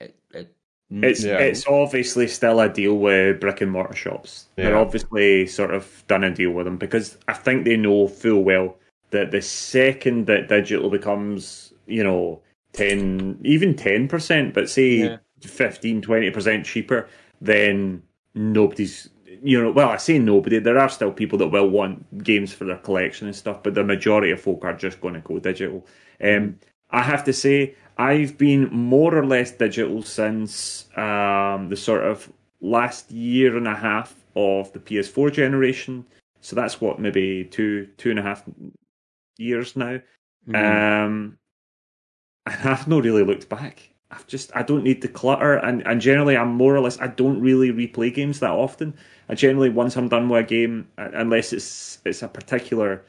[0.00, 0.52] it, it,
[0.90, 1.38] It's Yeah.
[1.38, 4.48] it's obviously still a deal with brick and mortar shops.
[4.56, 8.42] They're obviously sort of done a deal with them because I think they know full
[8.42, 8.76] well
[9.10, 15.16] that the second that digital becomes, you know, ten even ten percent, but say Yeah.
[15.48, 17.08] 15 20 percent cheaper,
[17.40, 18.02] then
[18.34, 19.08] nobody's
[19.42, 20.58] you know, well, I say nobody.
[20.58, 23.84] There are still people that will want games for their collection and stuff, but the
[23.84, 25.86] majority of folk are just going to go digital.
[26.22, 26.58] Um,
[26.90, 32.30] I have to say, I've been more or less digital since um, the sort of
[32.60, 36.04] last year and a half of the PS4 generation.
[36.40, 38.42] So that's what maybe two two and a half
[39.36, 40.00] years now.
[40.48, 40.54] Mm-hmm.
[40.54, 41.38] Um,
[42.46, 43.89] and I've not really looked back.
[44.10, 47.06] I've just I don't need the clutter, and and generally I'm more or less I
[47.08, 48.94] don't really replay games that often.
[49.28, 53.04] I generally once I'm done with a game, uh, unless it's it's a particular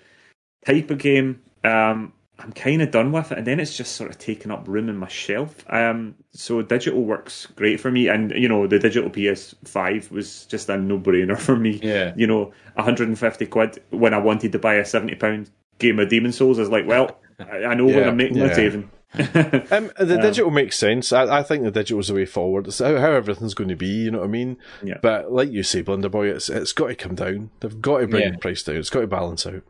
[0.66, 4.10] type of game, um, I'm kind of done with it, and then it's just sort
[4.10, 5.64] of taking up room in my shelf.
[5.72, 10.70] Um, so digital works great for me, and you know the digital PS5 was just
[10.70, 11.80] a no brainer for me.
[11.84, 12.14] Yeah.
[12.16, 15.50] You know, 150 quid when I wanted to buy a 70 pound
[15.80, 18.54] game of Demon Souls is like, well, I, I know Yeah, I'm making my yeah.
[18.54, 18.90] saving.
[19.72, 20.22] Um, the Yeah.
[20.22, 21.12] digital makes sense.
[21.12, 22.68] I, I think the digital is the way forward.
[22.68, 23.88] It's how, how everything's going to be.
[23.88, 24.58] You know what I mean?
[24.84, 25.00] Yeah.
[25.02, 27.50] But like you say, Blunderboy, it's it's got to come down.
[27.60, 28.32] They've got to bring Yeah.
[28.32, 28.78] the price down.
[28.78, 29.54] It's got to balance out.
[29.54, 29.64] Yep,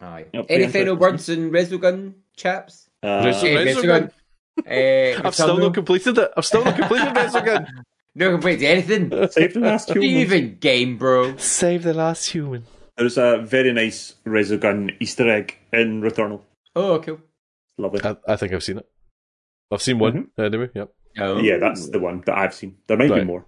[0.00, 0.26] Aye.
[0.32, 2.88] yeah, Any final words on Resogun, chaps?
[3.02, 4.10] Uh, Rezo- Eh, Resogun?
[4.66, 6.30] Eh, I've still not completed it.
[6.36, 7.66] I've still not completed Resogun.
[8.12, 9.08] No complaints, anything.
[9.30, 10.02] Save the last human.
[10.10, 11.36] Even game, bro.
[11.36, 12.64] Save the last human.
[12.96, 16.40] There's a very nice Resogun Easter egg in Returnal.
[16.74, 17.20] Oh, cool.
[17.80, 18.00] Lovely.
[18.04, 18.86] I, I think I've seen it.
[19.70, 20.68] I've seen one anyway.
[20.74, 20.92] Yep.
[21.18, 21.38] Oh.
[21.40, 22.76] Yeah, that's the one that I've seen.
[22.86, 23.46] There might be more.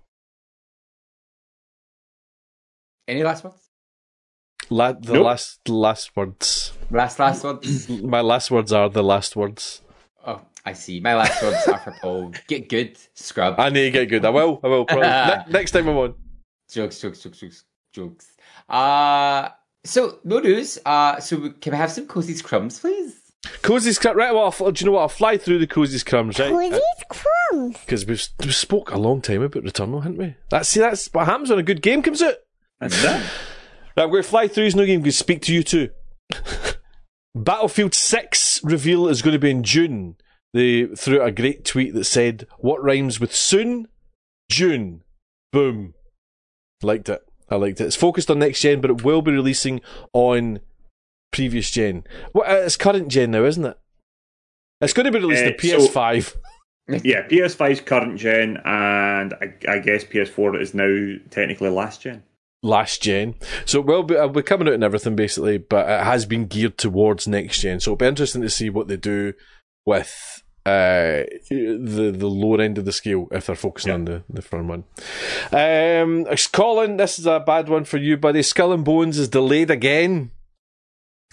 [3.08, 3.68] Any last words?
[4.70, 5.24] La- the Nope.
[5.26, 6.72] last last words.
[6.90, 7.88] Last, last words?
[8.02, 9.82] My last words are the last words.
[10.26, 11.00] oh, I see.
[11.00, 12.32] My last words are for Paul.
[12.46, 13.58] Get good, scrub.
[13.58, 14.24] I need to get good.
[14.24, 14.60] I will.
[14.62, 14.84] I will.
[14.84, 15.06] Probably.
[15.08, 16.14] ne- next time I'm on.
[16.70, 18.32] Jokes, jokes, jokes, jokes, jokes.
[18.68, 19.48] Uh,
[19.84, 20.78] so, no news.
[20.86, 23.20] Uh, so, can we have some cozy crumbs, please?
[23.62, 24.16] Cozy's crumbs.
[24.16, 24.32] Right.
[24.32, 25.02] Well, I'll, do you know what?
[25.02, 26.38] I'll fly through the Cozy's crumbs.
[26.38, 26.50] Right.
[26.50, 27.76] Cozy's uh, crumbs.
[27.78, 30.34] Because we've, we spoke a long time about Returnal, haven't we?
[30.50, 32.36] That's see, that's what happens when a good game comes out.
[32.80, 33.20] That's that.
[33.96, 34.70] Right, I'm going to fly through.
[34.70, 35.04] No game.
[35.04, 35.90] I'm speak to you too.
[37.34, 40.16] Battlefield 6 reveal is going to be in June.
[40.54, 43.88] They threw out a great tweet that said, What rhymes with soon?
[44.50, 45.02] June.
[45.50, 45.94] Boom.
[46.82, 47.22] Liked it.
[47.48, 47.84] I liked it.
[47.84, 49.80] It's focused on next gen, but it will be releasing
[50.12, 50.60] on
[51.32, 52.04] previous gen.
[52.32, 53.76] Well, uh, it's current gen now, isn't it?
[54.80, 56.36] It's going to be released Uh, on PS5.
[57.04, 62.24] Yeah, PS5's current gen, and I, I guess PS4 is now technically last gen.
[62.64, 63.36] last gen.
[63.66, 66.46] So it will be, it'll be coming out and everything basically, but it has been
[66.46, 67.78] geared towards next gen.
[67.78, 69.32] So it'll be interesting to see what they do
[69.86, 73.94] with uh, the the lower end of the scale if they're focusing Yeah.
[73.94, 74.84] on the, the front one.
[75.52, 78.42] Um, Colin, this is a bad one for you, buddy.
[78.42, 80.32] Skull and Bones is delayed again.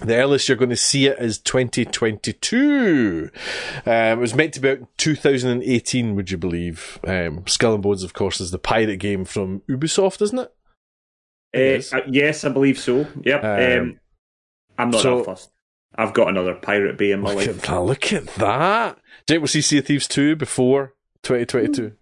[0.02, 3.30] The earliest you're going to see it is 2022.
[3.86, 7.00] Um, it was meant to be out in 2018, would you believe?
[7.06, 10.54] Um, Skull and Bones, of course, is the pirate game from Ubisoft, isn't it?
[11.54, 11.94] It Uh, is.
[11.94, 13.08] uh, yes, I believe so.
[13.24, 13.44] Yep.
[13.44, 13.50] Um,
[13.82, 14.00] Um,
[14.78, 15.52] I'm not so- that fussed.
[15.96, 17.62] I've got another Pirate Bay in my Look at life.
[17.64, 17.80] that!
[17.82, 18.96] Look at that!
[19.26, 20.94] Do you think we'll see Sea of Thieves two before
[21.24, 21.94] 2022?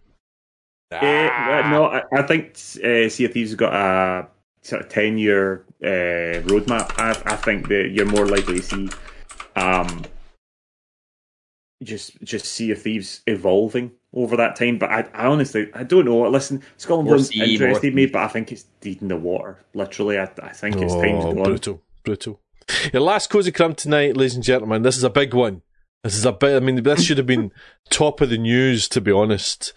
[0.92, 2.50] Uh, uh, no, I, I think
[2.84, 4.28] uh, Sea of Thieves has got a
[4.68, 6.92] sort of 10 year uh, roadmap.
[7.00, 8.90] I, I think that you're more likely to see
[9.56, 10.04] um,
[11.84, 14.78] just just Sea of Thieves evolving over that time.
[14.78, 16.28] But I, I honestly, I don't know.
[16.30, 19.08] Listen, Skull and More Bones sea, more interested me, but I think it's deed in
[19.08, 19.64] the water.
[19.74, 21.44] Literally, I, I think its time's Oh, gone.
[21.44, 22.42] brutal, brutal.
[22.92, 24.82] Your last cozy crumb tonight, ladies and gentlemen.
[24.82, 25.62] This is a big one.
[26.04, 26.56] This is a bit.
[26.56, 27.52] I mean, this should have been
[27.90, 29.74] top of the news, to be honest.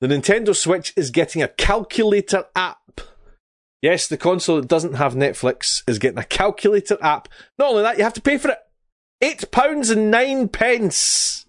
[0.00, 2.78] The Nintendo Switch is getting a calculator app.
[3.82, 7.28] Yes, the console that doesn't have Netflix is getting a calculator app.
[7.58, 8.58] Not only that, you have to pay for it.
[9.20, 11.46] Eight pounds and nine pence.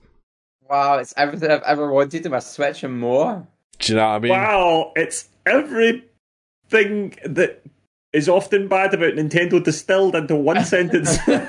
[0.70, 3.48] Wow, it's everything I've ever wanted in my Switch and more.
[3.80, 4.32] Do you know what I mean?
[4.32, 6.04] Wow, it's everything
[7.26, 7.62] that
[8.14, 11.18] is often bad about Nintendo distilled into one sentence.
[11.26, 11.48] That's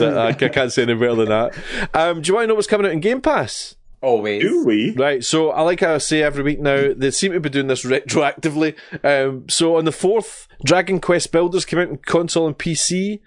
[0.00, 0.14] it.
[0.14, 1.54] I I can't say any better than that.
[1.94, 3.76] Um, do you want to know what's coming out in Game Pass?
[4.02, 4.42] Always.
[4.42, 4.92] Do we?
[4.92, 7.66] Right, so I like how I say every week now, they seem to be doing
[7.66, 8.74] this retroactively.
[9.04, 13.20] Um, so on the 4th, Dragon Quest Builders came out on console and PC.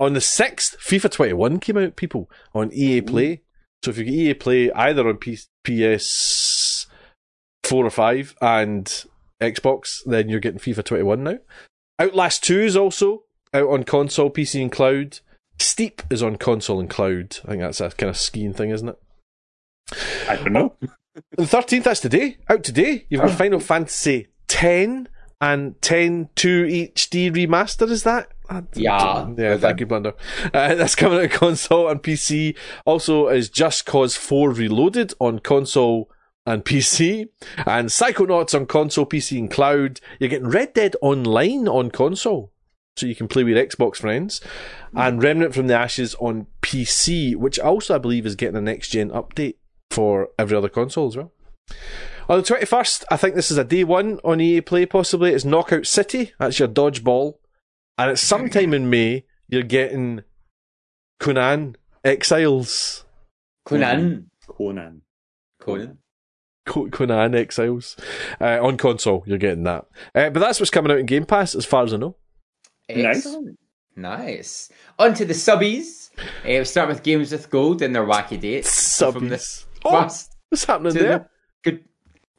[0.00, 3.42] On the 6th, FIFA 21 came out, people, on EA Play.
[3.82, 6.86] So if you get EA Play either on P- PS
[7.64, 9.04] 4 or 5 and
[9.40, 11.38] Xbox, then you're getting FIFA 21 now.
[11.98, 13.24] Outlast 2 is also
[13.54, 15.20] out on console, PC and cloud.
[15.58, 17.38] Steep is on console and cloud.
[17.44, 18.98] I think that's a kind of skiing thing, isn't it?
[20.28, 20.74] I don't know.
[21.36, 22.38] The thirteenth, that's today.
[22.48, 23.06] Out today.
[23.08, 25.08] You've got Final Fantasy ten
[25.40, 27.88] and 10 2 HD remaster.
[27.88, 28.32] Is that?
[28.74, 29.28] Yeah.
[29.36, 29.56] yeah.
[29.56, 30.14] Thank you, Blunder.
[30.46, 32.56] Uh, that's coming out on console and PC.
[32.84, 36.10] Also, is Just Cause Four Reloaded on console
[36.46, 37.28] and PC,
[37.66, 40.00] and Psychonauts on console, PC, and cloud.
[40.18, 42.52] You're getting Red Dead Online on console.
[42.96, 44.40] So you can play with your Xbox friends,
[44.94, 48.88] and Remnant from the Ashes on PC, which also I believe is getting a next
[48.88, 49.56] gen update
[49.98, 51.32] for every other console as well.
[52.28, 55.32] On the 21st, I think this is a day one on EA Play, possibly.
[55.32, 56.34] It's Knockout City.
[56.38, 57.38] That's your dodgeball.
[57.98, 60.22] And it's sometime in May, you're getting
[61.18, 61.74] Conan
[62.04, 63.06] Exiles.
[63.66, 64.30] Conan.
[64.46, 65.02] Conan.
[65.60, 65.98] Conan.
[66.64, 67.96] Co- Conan Exiles.
[68.40, 69.86] Uh, on console, you're getting that.
[70.14, 72.14] Uh, but that's what's coming out in Game Pass, as far as I know.
[72.88, 73.16] Nice.
[73.16, 73.58] Excellent.
[73.96, 74.70] Nice.
[74.96, 76.10] On to the subbies.
[76.18, 78.72] Uh, we'll start with Games with Gold and their wacky dates.
[78.72, 79.64] So from the Subbies.
[79.88, 81.18] Oh, first what's happening to there?
[81.64, 81.84] the good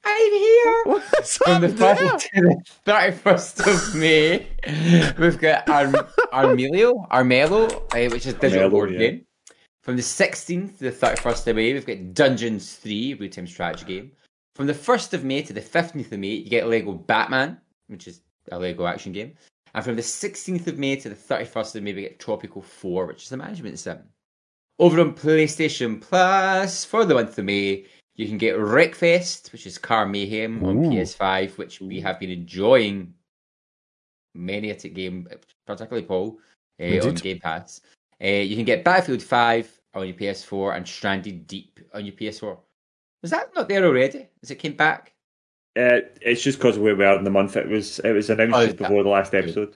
[0.04, 0.84] I'm here.
[0.86, 1.96] What's From the there?
[1.96, 4.48] 1st to the 31st of May,
[5.20, 9.00] we've got Ar- Armelio, Armello, uh, which is digital Armello, board yeah.
[9.00, 9.26] game.
[9.82, 13.86] From the 16th to the 31st of May, we've got Dungeons 3, real time strategy
[13.86, 14.12] game.
[14.56, 18.08] From the 1st of May to the 15th of May, you get Lego Batman, which
[18.08, 18.22] is
[18.52, 19.34] a Lego action game.
[19.74, 23.06] And from the 16th of May to the 31st of May, we get Tropico 4,
[23.06, 24.00] which is a management sim.
[24.80, 29.78] Over on PlayStation Plus, for the month of May, you can get Wreckfest, which is
[29.78, 30.90] Car Mayhem on Ooh.
[30.90, 33.14] PS5, which we have been enjoying
[34.36, 35.28] many a t- game,
[35.66, 36.40] particularly Paul,
[36.82, 37.82] uh, on Game Pass.
[38.24, 42.58] Uh, you can get Battlefield 5 on your PS4 and Stranded Deep on your PS4.
[43.22, 44.28] Was that not there already?
[44.44, 45.14] As it came back?
[45.78, 47.56] Uh, it's just because of where we are in the month.
[47.58, 49.76] It was it was announced Oh, just is that- before the last episode.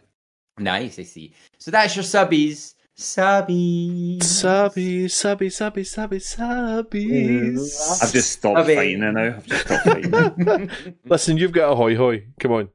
[0.60, 1.34] Nice, I see.
[1.60, 2.76] So that's your subbies.
[2.98, 4.24] Subbies.
[4.24, 8.02] Subby, subby, subby, subby, subbies.
[8.04, 9.36] I've just stopped Love fighting it now.
[9.38, 10.12] I've just stopped fighting.
[10.14, 10.96] it.
[11.06, 12.28] Listen, you've got a hoy hoy.
[12.40, 12.70] Come on.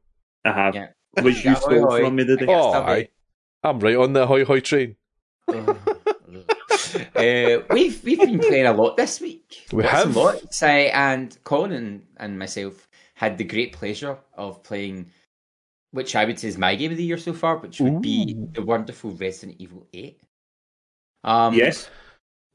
[0.44, 0.74] I have.
[0.74, 0.88] Yeah.
[1.22, 2.00] Which you Yeah, stole hoi, hoi.
[2.04, 2.44] from me today.
[2.44, 2.92] I got Oh, stubby.
[2.92, 3.08] aye.
[3.62, 4.96] I'm right on the hoy hoy train.
[5.48, 5.54] uh,
[7.70, 9.66] we've we've been playing a lot this week.
[9.72, 10.06] We Lots have.
[10.06, 10.62] and lots.
[10.62, 15.10] I, and Colin and, and myself had the great pleasure of playing,
[15.92, 18.36] which I would say is my game of the year so far, which would be
[18.38, 18.48] Ooh.
[18.52, 20.20] the wonderful Resident Evil Eight.
[21.24, 21.88] Um, yes.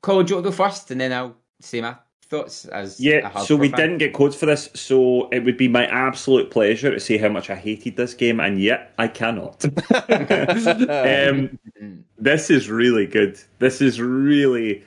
[0.02, 3.04] Colin, do you want to go first, and then I'll say my thoughts as a
[3.04, 3.80] Yeah, so we fan?
[3.80, 7.30] didn't get codes for this, so it would be my absolute pleasure to say how
[7.30, 9.64] much I hated this game, and yet I cannot.
[10.90, 11.58] um,
[12.18, 13.40] this is really good.
[13.60, 14.84] This is really,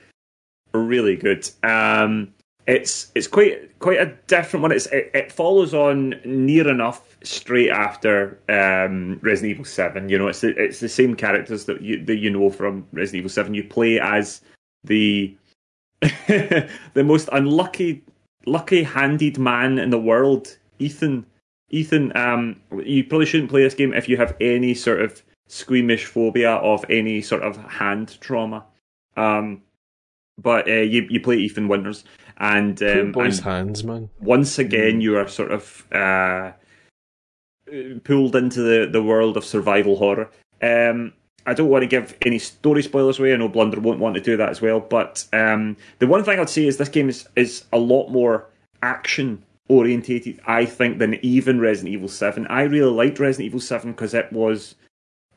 [0.73, 1.49] really good.
[1.63, 2.33] Um,
[2.67, 4.71] it's it's quite quite a different one.
[4.73, 10.09] It's it, it follows on near enough straight after um, Resident Evil Seven.
[10.09, 13.19] You know, it's the, it's the same characters that you that you know from Resident
[13.19, 13.53] Evil Seven.
[13.53, 14.41] You play as
[14.83, 15.35] the
[16.01, 16.69] the
[17.03, 18.03] most unlucky
[18.45, 21.25] lucky handed man in the world, Ethan.
[21.69, 26.05] Ethan, um, you probably shouldn't play this game if you have any sort of squeamish
[26.05, 28.65] phobia of any sort of hand trauma.
[29.17, 29.61] Um,
[30.37, 32.03] but uh, you you play Ethan Winters,
[32.37, 34.09] and um, boy's and hands, man.
[34.19, 36.51] once again you are sort of uh,
[38.03, 40.29] pulled into the, the world of survival horror.
[40.61, 41.13] Um,
[41.45, 43.33] I don't want to give any story spoilers away.
[43.33, 44.81] I know Blunder won't want to do that as well.
[44.81, 48.47] But um, the one thing I'd say is this game is, is a lot more
[48.83, 52.45] action orientated, I think, than even Resident Evil 7.
[52.47, 54.75] I really liked Resident Evil 7 because it was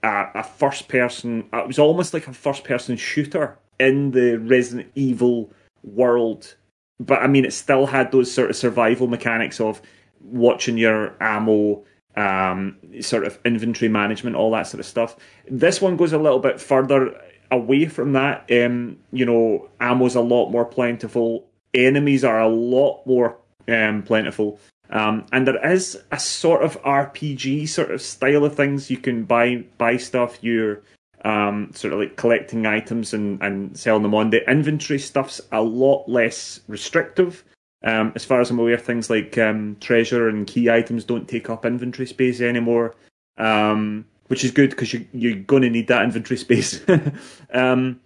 [0.02, 4.90] a, a first person, it was almost like a first person shooter in the Resident
[4.96, 5.52] Evil
[5.84, 6.56] world
[7.00, 9.80] but I mean, it still had those sort of survival mechanics of
[10.20, 11.82] watching your ammo,
[12.14, 15.16] um, sort of inventory management, all that sort of stuff.
[15.50, 17.18] This one goes a little bit further
[17.50, 18.44] away from that.
[18.52, 21.46] Um, you know, ammo's a lot more plentiful.
[21.72, 24.60] Enemies are a lot more um, plentiful.
[24.90, 28.90] Um, and there is a sort of RPG sort of style of things.
[28.90, 30.38] You can buy buy stuff.
[30.42, 30.82] You're
[31.24, 34.30] um, sort of like collecting items and, and selling them on.
[34.30, 37.44] The inventory stuff's a lot less restrictive.
[37.82, 41.48] Um, as far as I'm aware, things like um, treasure and key items don't take
[41.48, 42.94] up inventory space anymore,
[43.38, 46.80] um, which is good because you, you're going to need that inventory space.
[47.54, 47.98] um,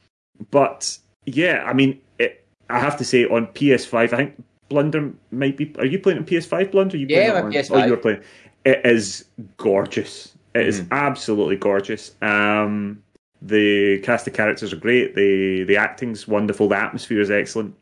[0.50, 0.96] but
[1.26, 5.74] yeah, I mean, it, I have to say on PS5, I think Blunder might be.
[5.78, 6.96] Are you playing on PS5, Blunder?
[6.96, 7.82] Are you Yeah, playing on on- PS5.
[7.82, 8.22] Oh, you're playing.
[8.64, 9.24] It is
[9.56, 10.34] gorgeous.
[10.54, 10.88] It is Mhm.
[10.92, 12.12] absolutely gorgeous.
[12.22, 13.02] Um,
[13.44, 15.14] the cast of characters are great.
[15.14, 16.68] The the acting's wonderful.
[16.68, 17.76] The atmosphere is excellent.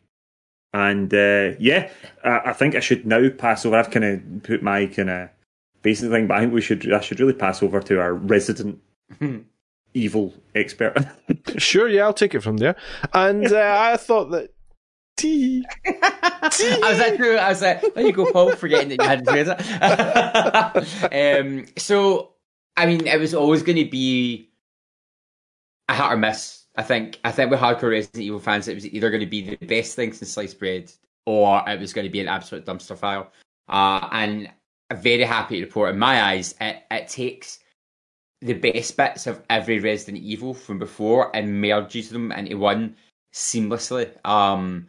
[0.75, 1.91] And uh, yeah,
[2.25, 3.77] I, I think I should now pass over.
[3.77, 5.29] I've kind of put my kind of
[5.83, 6.93] basic thing, but I think we should.
[6.93, 8.81] I should really pass over to our resident
[9.95, 10.97] evil expert.
[11.59, 12.77] Sure, yeah, I'll take it from there.
[13.13, 14.55] And uh, I thought that.
[15.17, 15.65] T.
[15.85, 19.31] I was like, I was like, there you go, Paul, forgetting that you had to
[19.31, 21.41] say it.
[21.41, 22.33] um, so,
[22.77, 24.52] I mean, it was always going to be
[25.93, 26.65] a hit or miss.
[26.77, 27.21] I think.
[27.25, 29.95] I think with hardcore Resident Evil fans, it was either going to be the best
[29.95, 30.91] thing since sliced bread,
[31.27, 33.27] or it was going to be an absolute dumpster fire.
[33.69, 34.51] Uh, and
[34.91, 37.59] I'm very happy to report, in my eyes, it, it takes
[38.41, 42.97] the best bits of every Resident Evil from before and merges them into one
[43.33, 44.11] seamlessly.
[44.27, 44.89] Um,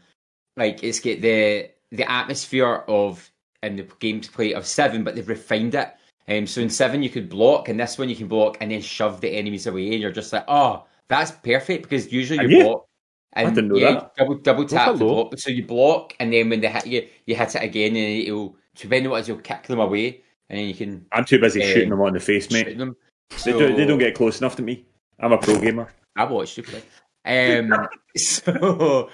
[0.58, 3.30] like it's got the the atmosphere of
[3.62, 5.94] and the gameplay of seven, but they've refined it.
[6.28, 8.82] Um, so in seven you could block, and this one you can block and then
[8.82, 12.86] shove the enemies away, and you're just like, oh, that's perfect because usually you block.
[13.36, 14.16] And didn't know yeah, that.
[14.16, 15.38] double double tap the block.
[15.40, 18.56] So you block, and then when they hit you, you hit it again, and it'll
[18.76, 21.40] depending on what it is, you'll kick them away, and then you can I'm too
[21.40, 22.78] busy Um, shooting them on the face, mate.
[22.78, 22.96] them.
[23.44, 24.86] They, don't, they don't get close enough to me.
[25.20, 25.92] I'm a pro gamer.
[26.16, 26.84] I watched you play.
[27.26, 27.74] Um,
[28.18, 29.10] so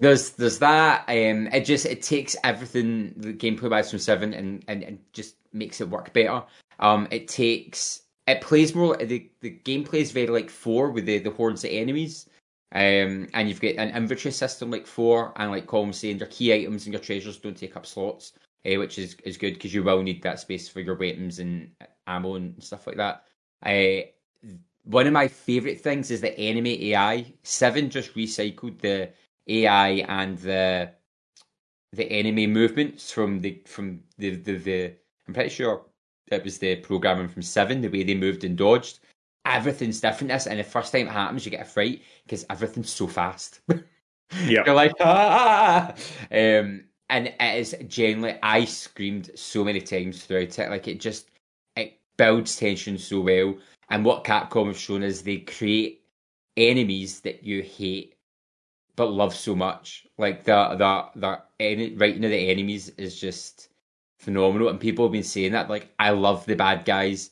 [0.00, 1.04] There's there's that.
[1.08, 5.36] Um, it just it takes everything the gameplay wise from seven and, and, and just
[5.52, 6.42] makes it work better.
[6.78, 11.18] Um, it takes it plays more the the gameplay is very like four with the
[11.18, 12.28] the hordes of enemies.
[12.72, 16.54] Um, and you've got an inventory system like four, and like was saying, your key
[16.54, 19.82] items and your treasures don't take up slots, uh, which is is good because you
[19.82, 21.70] will need that space for your weapons and
[22.06, 23.24] ammo and stuff like that.
[23.66, 24.06] Uh,
[24.84, 27.32] one of my favorite things is the enemy AI.
[27.42, 29.10] Seven just recycled the
[29.48, 30.92] AI and the
[31.92, 34.92] the enemy movements from the from the the, the
[35.26, 35.84] I'm pretty sure
[36.28, 39.00] it was the programming from Seven, the way they moved and dodged.
[39.46, 40.30] Everything's different.
[40.30, 43.60] This and the first time it happens, you get a fright because everything's so fast.
[44.46, 44.62] Yeah.
[44.64, 45.92] You're like ah,
[46.30, 48.38] um, and it is genuinely.
[48.44, 50.70] I screamed so many times throughout it.
[50.70, 51.30] Like it just
[51.74, 53.56] it builds tension so well.
[53.88, 56.04] And what Capcom have shown is they create
[56.56, 58.14] enemies that you hate
[59.00, 60.06] but love so much.
[60.18, 63.70] Like the the the any, writing of the enemies is just
[64.20, 65.68] phenomenal, and people have been saying that.
[65.70, 67.30] Like I love the bad guys.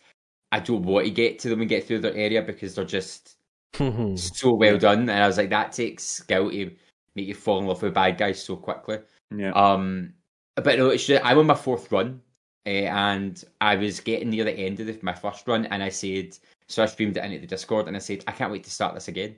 [0.50, 3.36] I don't want to get to them and get through their area because they're just
[3.76, 5.00] so well done.
[5.00, 6.70] And I was like, that takes skill to
[7.14, 8.98] make you fall in love with bad guys so quickly.
[9.36, 9.50] Yeah.
[9.52, 10.14] Um,
[10.56, 12.20] but no, it's just, I'm on my fourth run,
[12.66, 15.90] uh, and I was getting near the end of the, my first run, and I
[15.90, 16.36] said,
[16.66, 18.94] so I streamed it into the Discord, and I said, I can't wait to start
[18.94, 19.36] this again.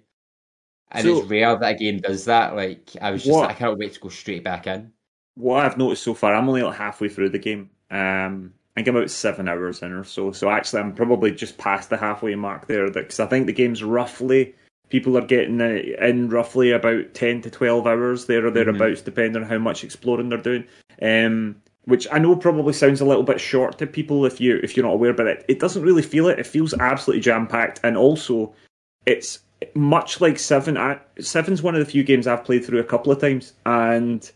[0.92, 2.54] And So- it's rare that a game does that.
[2.54, 4.92] Like I was just, What- I cannot wait to go straight back in.
[5.40, 7.70] What I've noticed so far, I'm only like halfway through the game.
[7.90, 10.32] Um, I think I'm about seven hours in or so.
[10.32, 12.90] So actually, I'm probably just past the halfway mark there.
[12.90, 14.54] Because I think the game's roughly
[14.90, 19.48] people are getting in roughly about ten to twelve hours there or thereabouts, depending on
[19.48, 20.64] how much exploring they're doing.
[21.00, 24.76] Um, which I know probably sounds a little bit short to people if you if
[24.76, 26.38] you're not aware, but it, it doesn't really feel it.
[26.38, 28.54] It feels absolutely jam packed, and also
[29.06, 29.40] it's
[29.74, 30.76] much like Seven.
[30.76, 34.30] I, Seven's one of the few games I've played through a couple of times, and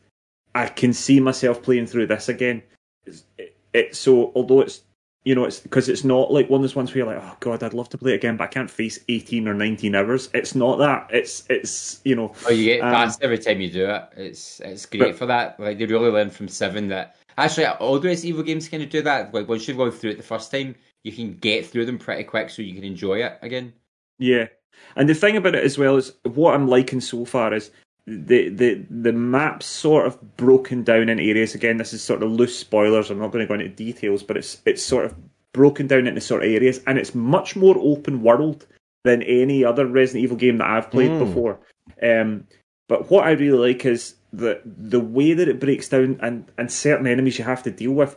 [0.54, 2.62] I can see myself playing through this again.
[3.06, 4.82] It's, it, it, so although it's
[5.24, 7.36] you know it's because it's not like one of those ones where you're like oh
[7.40, 10.28] god I'd love to play it again but I can't face 18 or 19 hours.
[10.34, 11.08] It's not that.
[11.10, 14.02] It's it's you know Oh, you get Um, fast every time you do it.
[14.16, 15.58] It's it's great but- for that.
[15.58, 18.90] Like they really learn from Seven that actually all the Resident Evil games kind of
[18.90, 19.34] do that.
[19.34, 22.24] Like once you've gone through it the first time, you can get through them pretty
[22.24, 23.72] quick, so you can enjoy it again.
[24.18, 24.46] Yeah,
[24.94, 27.70] and the thing about it as well is what I'm liking so far is
[28.06, 31.54] the the the map's sort of broken down in areas.
[31.54, 33.10] Again, this is sort of loose spoilers.
[33.10, 35.14] I'm not going to go into details, but it's it's sort of
[35.52, 38.66] broken down into sort of areas, and it's much more open world
[39.04, 41.18] than any other Resident Evil game that I've played Mm.
[41.18, 41.60] before.
[42.02, 42.46] Um,
[42.88, 46.70] but what I really like is the the way that it breaks down and and
[46.70, 48.16] certain enemies you have to deal with.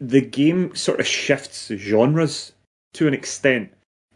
[0.00, 2.52] The game sort of shifts genres
[2.94, 3.70] to an extent.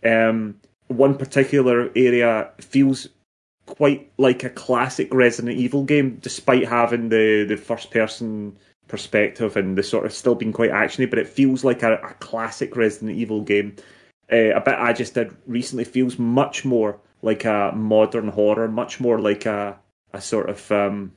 [0.04, 0.56] Um,
[0.88, 3.08] one particular area feels
[3.66, 8.56] quite like a classic Resident Evil game, despite having the, the first person
[8.88, 12.14] perspective and the sort of still being quite actiony, but it feels like a, a
[12.14, 13.76] classic Resident Evil game.
[14.32, 19.00] Uh, a bit I just did recently feels much more like a modern horror, much
[19.00, 19.78] more like a
[20.12, 21.12] a sort of um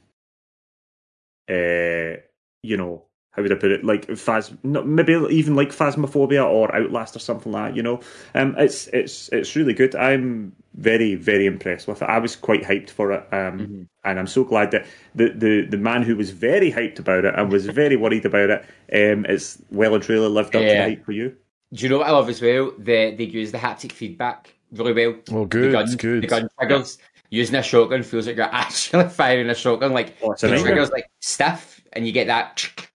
[1.50, 2.20] uh
[2.64, 3.04] you know
[3.40, 3.86] how would I put it?
[3.86, 7.76] Like phas, maybe even like Phasmophobia or Outlast or something like that.
[7.78, 8.02] You know,
[8.36, 9.96] um, it's it's it's really good.
[9.96, 12.06] I'm very very impressed with it.
[12.10, 14.86] I was quite hyped for it, um, and I'm so glad that
[15.16, 18.50] the, the the man who was very hyped about it and was very worried about
[18.50, 21.36] it, um, is well and truly lived up to the hype for you.
[21.72, 22.74] Do you know what I love as well?
[22.78, 25.16] The they use the haptic feedback really well.
[25.32, 26.24] Oh, good, The gun, good.
[26.24, 26.98] The gun triggers.
[27.32, 29.94] Using a shotgun feels like you're actually firing a shotgun.
[29.94, 30.66] Like Oh, it's the nightmare.
[30.66, 32.68] triggers like stiff, and you get that.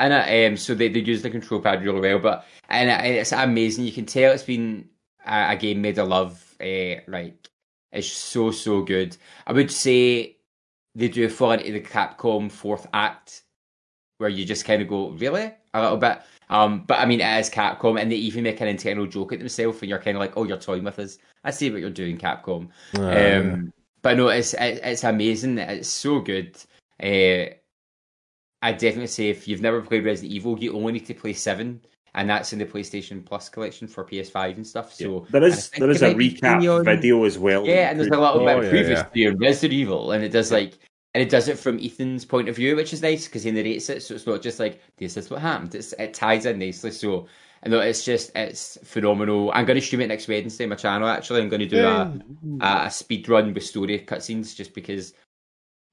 [0.00, 0.12] And
[0.52, 3.84] um, so they, they use the control pad really well, but and it- it's amazing.
[3.84, 4.88] You can tell it's been
[5.26, 6.42] a, a game made of love.
[6.60, 7.48] Uh, like
[7.92, 9.16] it's so so good.
[9.46, 10.36] I would say
[10.94, 13.42] they do fall into the Capcom fourth act,
[14.18, 16.20] where you just kind of go really a little bit.
[16.48, 19.38] Um, but I mean, it is Capcom, and they even make an internal joke at
[19.38, 21.90] themselves, and you're kind of like, "Oh, you're toying with us." I see what you're
[21.90, 22.68] doing, Capcom.
[22.96, 23.72] Ah, Um,
[24.02, 25.58] but no, it's it, it's amazing.
[25.58, 26.56] It's so good.
[27.02, 27.54] Uh,
[28.62, 31.80] I definitely say if you've never played Resident Evil, you only need to play seven,
[32.14, 34.92] and that's in the PlayStation Plus collection for PS5 and stuff.
[34.92, 37.24] So There and I is think there is a might be recap free on- video
[37.24, 37.66] as well.
[37.66, 40.52] Yeah, and there's a little Oh, bit yeah, previously on Resident Evil, and it does
[40.52, 40.78] like.
[41.12, 43.90] And it does it from Ethan's point of view, which is nice because he narrates
[43.90, 45.74] it, so it's not just like this is what happened.
[45.74, 46.92] It's, it ties in nicely.
[46.92, 47.26] So,
[47.64, 49.50] I know it's just it's phenomenal.
[49.52, 51.08] I'm going to stream it next Wednesday on my channel.
[51.08, 52.16] Actually, I'm going to do a,
[52.60, 55.12] a, a speed run with story cutscenes just because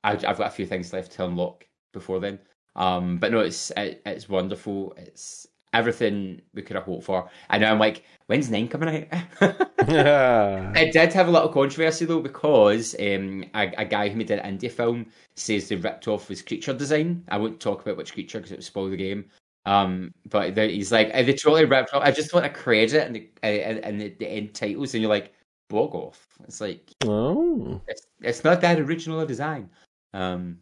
[0.03, 2.37] I, I've got a few things left to unlock before then.
[2.77, 4.93] Um, but no, it's it, it's wonderful.
[4.97, 7.29] It's everything we could have hoped for.
[7.49, 9.61] And now I'm like, when's nine coming out?
[9.87, 10.73] Yeah.
[10.75, 14.57] It did have a little controversy though because um, a, a guy who made an
[14.57, 15.05] indie film
[15.37, 17.23] says they ripped off his creature design.
[17.29, 19.25] I won't talk about which creature because it would spoil the game.
[19.65, 22.03] Um, but he's like, "Eh, they totally ripped off.
[22.03, 25.09] I just want a credit and the and, and the, the end titles, and you're
[25.09, 25.33] like,
[25.69, 26.27] bog off.
[26.43, 27.79] It's like Oh.
[27.87, 29.69] it's, it's not that original a design.
[30.13, 30.59] Um,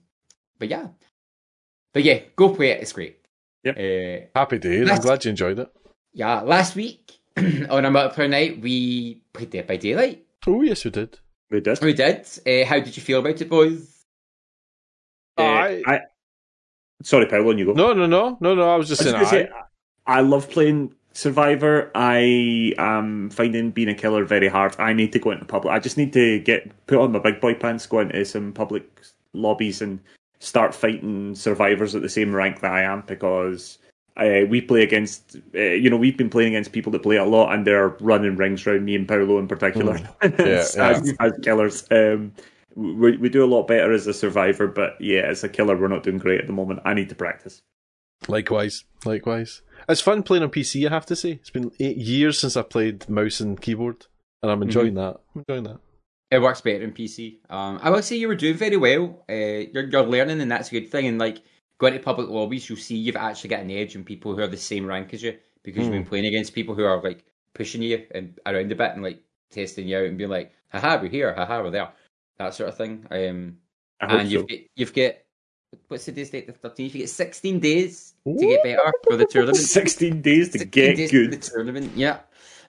[0.59, 0.87] but yeah,
[1.95, 2.81] but yeah, go play it.
[2.81, 3.17] It's great.
[3.63, 3.77] Yep.
[3.77, 4.91] Uh, Happy days.
[4.91, 5.69] I'm glad you enjoyed it.
[6.11, 10.25] yeah, last week on a multiplayer night we played Dead by Daylight.
[10.45, 11.17] Oh, yes, we did.
[11.49, 11.79] We did.
[11.81, 12.27] We did.
[12.45, 14.03] Uh, how did you feel about it, boys?
[15.37, 15.83] Uh, Aye.
[15.87, 15.99] I,
[17.01, 17.71] sorry, Paolo, on you go.
[17.71, 18.37] No, no, no.
[18.41, 18.69] No, no.
[18.69, 19.49] I was just was saying, gonna say,
[20.05, 21.91] I love playing Survivor.
[21.95, 24.75] I am finding being a killer very hard.
[24.79, 25.73] I need to go into public.
[25.73, 28.83] I just need to get put on my big boy pants, go into some public
[29.33, 30.01] lobbies, and
[30.45, 33.77] start fighting survivors at the same rank that I am because.
[34.17, 37.25] Uh, we play against, uh, you know, we've been playing against people that play a
[37.25, 40.87] lot, and they're running rings around me and Paolo in particular as, yeah.
[40.87, 41.85] as, as killers.
[41.91, 42.31] Um,
[42.75, 45.89] we, we do a lot better as a survivor, but yeah, as a killer, we're
[45.89, 46.81] not doing great at the moment.
[46.85, 47.61] I need to practice.
[48.27, 49.61] Likewise, likewise.
[49.87, 50.87] It's fun playing on PC.
[50.87, 54.05] I have to say, it's been eight years since I played mouse and keyboard,
[54.41, 55.17] and I'm enjoying that.
[55.35, 55.79] I'm enjoying that.
[56.35, 57.37] It works better in PC.
[57.49, 59.23] Um, I will say you were doing very well.
[59.29, 59.33] Uh,
[59.73, 61.07] you're, you're learning, and that's a good thing.
[61.07, 61.41] And like
[61.77, 64.47] going to public lobbies, you'll see you've actually got an edge in people who are
[64.47, 67.23] the same rank as you because you've been playing against people who are like
[67.53, 70.99] pushing you and around a bit and like testing you out and being like, "Haha,
[71.01, 71.33] we're here.
[71.33, 71.89] Haha, we're there."
[72.37, 73.05] That sort of thing.
[73.09, 73.57] Um,
[74.01, 74.27] and so.
[74.27, 75.13] you've got, you've got
[75.87, 76.47] what's the day's date?
[76.47, 76.95] The thirteenth.
[76.95, 79.57] You get sixteen days to get better for the tournament.
[79.65, 82.19] 16 days to 16 get days to the tournament, yeah.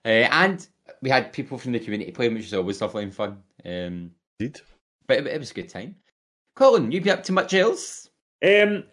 [0.04, 0.68] Uh, and
[1.02, 3.42] we had people from the community playing, which is always lovely and fun.
[3.66, 4.60] Um, Indeed.
[5.06, 5.96] but it, it was a good time.
[6.54, 8.08] Colin, you be up to much else?
[8.42, 8.84] Um,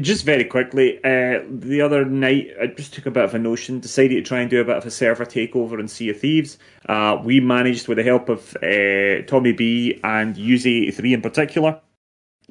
[0.00, 3.80] just very quickly, uh, the other night I just took a bit of a notion,
[3.80, 6.58] decided to try and do a bit of a server takeover in Sea of Thieves.
[6.88, 11.80] Uh, we managed, with the help of uh, Tommy B and UZ83 in particular,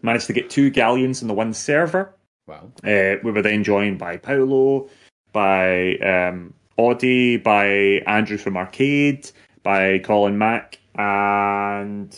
[0.01, 2.13] managed to get two galleons in the one server.
[2.47, 2.71] Wow.
[2.83, 4.89] Uh, we were then joined by Paolo,
[5.31, 7.65] by um, Audie, by
[8.05, 9.31] Andrew from Arcade,
[9.63, 12.15] by Colin Mack, and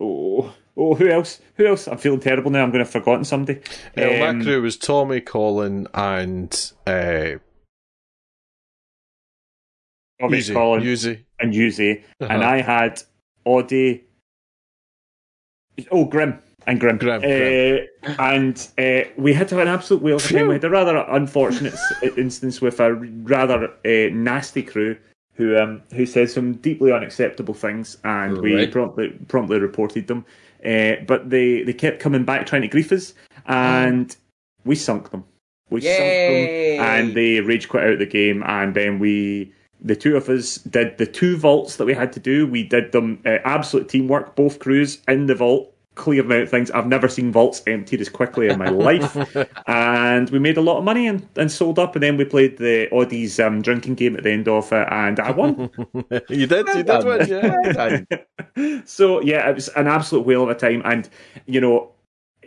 [0.00, 1.40] oh, oh, who else?
[1.56, 1.86] Who else?
[1.86, 2.62] I'm feeling terrible now.
[2.62, 3.60] I'm going to have forgotten somebody.
[3.96, 6.52] Yeah, Um, my crew was Tommy, Colin, and
[6.86, 7.38] uh,
[10.20, 10.52] Tommy, Yuzi.
[10.54, 11.24] Colin, Yuzi.
[11.40, 12.50] and Yuzi, and Uh-huh.
[12.50, 13.02] I had
[13.44, 14.04] Audie.
[15.90, 16.98] Oh, Grim and Grim.
[16.98, 17.86] Grim, Uh, Grim.
[18.18, 20.46] and uh, we had to have an absolute whale of time.
[20.48, 21.74] We had a rather unfortunate
[22.16, 24.96] instance with a rather uh, nasty crew
[25.34, 30.24] who um, who said some deeply unacceptable things, and we promptly promptly reported them.
[30.64, 33.14] Uh, but they, they kept coming back trying to grief us,
[33.46, 34.16] and
[34.64, 35.24] we sunk them.
[35.70, 36.76] We Yay!
[36.76, 38.44] sunk them, and they rage quit out of the game.
[38.46, 42.20] And then we, the two of us, did the two vaults that we had to
[42.20, 42.46] do.
[42.46, 46.70] We did them uh, absolute teamwork, both crews in the vault, clearing out things.
[46.70, 49.16] I've never seen vaults emptied as quickly in my life.
[49.66, 51.94] and we made a lot of money and, and sold up.
[51.94, 55.20] And then we played the Audie's um, drinking game at the end of it, and
[55.20, 55.70] I won.
[56.28, 57.06] you did, you did done.
[57.06, 58.80] win, yeah.
[58.84, 61.08] So yeah, it was an absolute whale of a time, and
[61.46, 61.92] you know,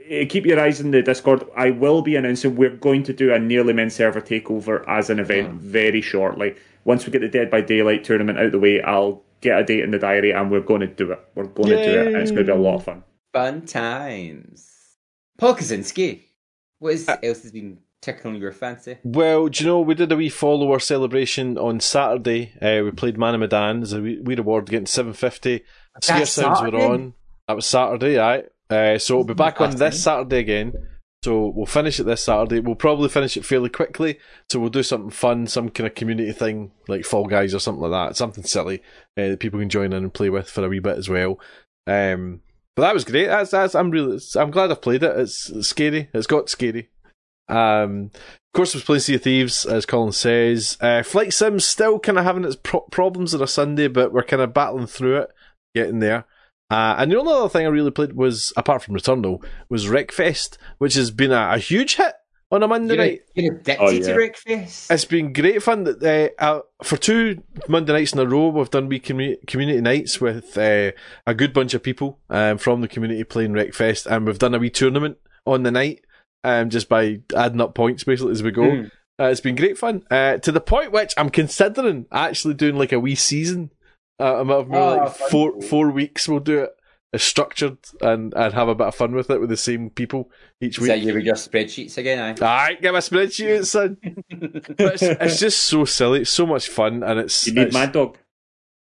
[0.09, 1.43] eh, keep your eyes in the Discord.
[1.55, 5.19] I will be announcing we're going to do a nearly men server takeover as an
[5.19, 6.55] event very shortly.
[6.83, 9.63] Once we get the Dead by Daylight tournament out of the way, I'll get a
[9.63, 11.19] date in the diary, and we're going to do it.
[11.35, 13.03] We're going to do it, and it's going to be a lot of fun.
[13.35, 14.71] Fun times.
[15.37, 16.21] Paul Kaczynski,
[16.79, 18.97] what is, Uh, else has been tickling your fancy?
[19.03, 22.53] Well, do you know, we did a wee follower celebration on Saturday.
[22.61, 25.65] Uh, we played Man of Medan as a wee, wee reward getting 750.
[26.01, 26.85] Sphere That's Sounds were Saturday?
[26.85, 27.13] on.
[27.49, 28.45] That was Saturday, right?
[28.69, 30.73] Uh, so we'll be back on this Saturday again.
[31.25, 32.61] So we'll finish it this Saturday.
[32.61, 34.17] We'll probably finish it fairly quickly.
[34.49, 37.81] So we'll do something fun, some kind of community thing, like Fall Guys or something
[37.81, 38.15] like that.
[38.15, 38.79] Something silly
[39.17, 41.37] uh, that people can join in and play with for a wee bit as well.
[41.87, 42.41] Um,
[42.75, 43.27] but that was great.
[43.27, 45.17] That's, that's, I'm really, I'm glad I've played it.
[45.17, 46.09] It's, scary.
[46.13, 46.89] It's got scary.
[47.47, 50.77] Um, of course, I was playing Sea of Thieves, as Colin says.
[50.81, 54.23] Uh, Flight Sim's still kind of having its pro- problems on a Sunday, but we're
[54.23, 55.29] kind of battling through it,
[55.73, 56.25] getting there.
[56.69, 60.57] Uh, and the only other thing I really played was, apart from Returnal, was Wreckfest,
[60.79, 62.15] which has been a, a huge hit
[62.55, 63.21] on a Monday You're, night.
[63.35, 63.99] you're addicted Oh, yeah.
[64.07, 64.91] to Wreckfest?
[64.91, 65.83] It's been great fun.
[65.83, 69.81] That uh, uh, for two Monday nights in a row, we've done wee commu- community
[69.81, 70.91] nights with uh,
[71.27, 74.59] a good bunch of people um, from the community playing Wreckfest, and we've done a
[74.59, 76.01] wee tournament on the night,
[76.43, 78.63] um, just by adding up points basically as we go.
[78.63, 78.91] Mm.
[79.19, 80.03] Uh, it's been great fun.
[80.11, 83.71] Uh, to the point which I'm considering actually doing like a wee season.
[84.19, 86.27] Uh, I'm, I'm Oh, like four four weeks.
[86.27, 86.74] We'll do it
[87.15, 90.29] is structured and, and have a bit of fun with it with the same people
[90.61, 90.87] each Is week.
[90.89, 92.19] that you with your spreadsheets again?
[92.19, 92.45] Aye.
[92.45, 93.97] Alright, get my spreadsheet, son.
[94.77, 96.21] but it's, it's just so silly.
[96.21, 97.47] It's so much fun, and it's.
[97.47, 98.17] You need it's, Mad Dog.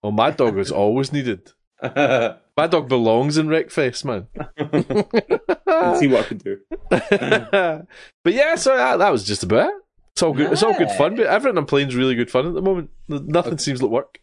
[0.04, 1.52] Oh, Mad Dog is always needed.
[1.84, 4.28] Mad Dog belongs in Wreckfest, man.
[5.66, 6.60] Let's see what I can do.
[6.90, 9.76] but yeah, so that, that was just about it.
[10.14, 10.52] It's all good.
[10.52, 11.16] It's all good fun.
[11.16, 12.90] But everything I'm playing is really good fun at the moment.
[13.08, 14.20] Nothing seems like work.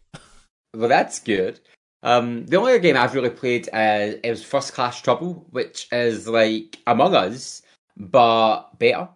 [0.75, 1.61] well, that's good.
[2.03, 6.29] Um, the only other game I've really played uh, is First Class Trouble, which is
[6.29, 7.63] like Among Us,
[7.97, 9.09] but better.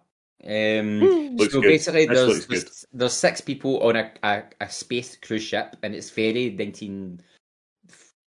[0.43, 0.99] Um,
[1.37, 1.67] Looks so good.
[1.69, 2.57] basically, This there's, looks good.
[2.57, 7.21] there's there's six people on a, a, a space cruise ship, and it's very 1940s,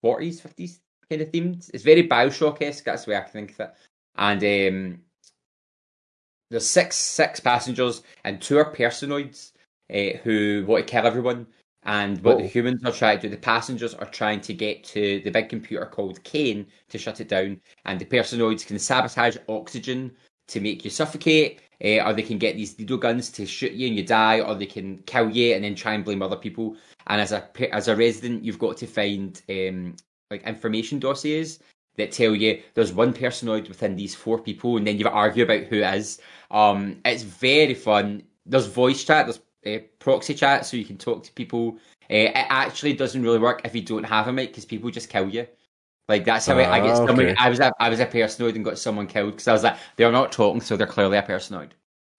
[0.04, 0.80] 50s
[1.10, 1.70] kind of themed.
[1.74, 2.84] It's very Bioshock esque.
[2.84, 3.74] That's the way I can think of it.
[4.18, 4.99] And um,
[6.49, 9.54] there's six six passengers, and two are personoids
[9.93, 11.47] uh, who want to kill everyone.
[11.84, 12.41] And what Oh.
[12.41, 15.49] the humans are trying to do, the passengers are trying to get to the big
[15.49, 17.59] computer called Kane to shut it down.
[17.86, 20.11] And the personoids can sabotage oxygen
[20.47, 23.88] to make you suffocate, uh, or they can get these needle guns to shoot you
[23.88, 26.75] and you die, or they can kill you and then try and blame other people.
[27.07, 29.95] And as a as a resident, you've got to find um,
[30.29, 31.59] like information dossiers
[31.97, 35.63] that tell you there's one personoid within these four people, and then you argue about
[35.63, 36.19] who it is.
[36.51, 38.23] Um, it's very fun.
[38.45, 41.78] There's voice chat, there's uh, proxy chat, so you can talk to people.
[42.09, 45.09] Uh, it actually doesn't really work if you don't have a mic because people just
[45.09, 45.47] kill you.
[46.09, 47.26] Like that's how I, I get Ah, someone.
[47.28, 47.36] okay.
[47.38, 49.78] I was a, I was a personoid and got someone killed because I was like
[49.95, 51.70] they're not talking, so they're clearly a personoid.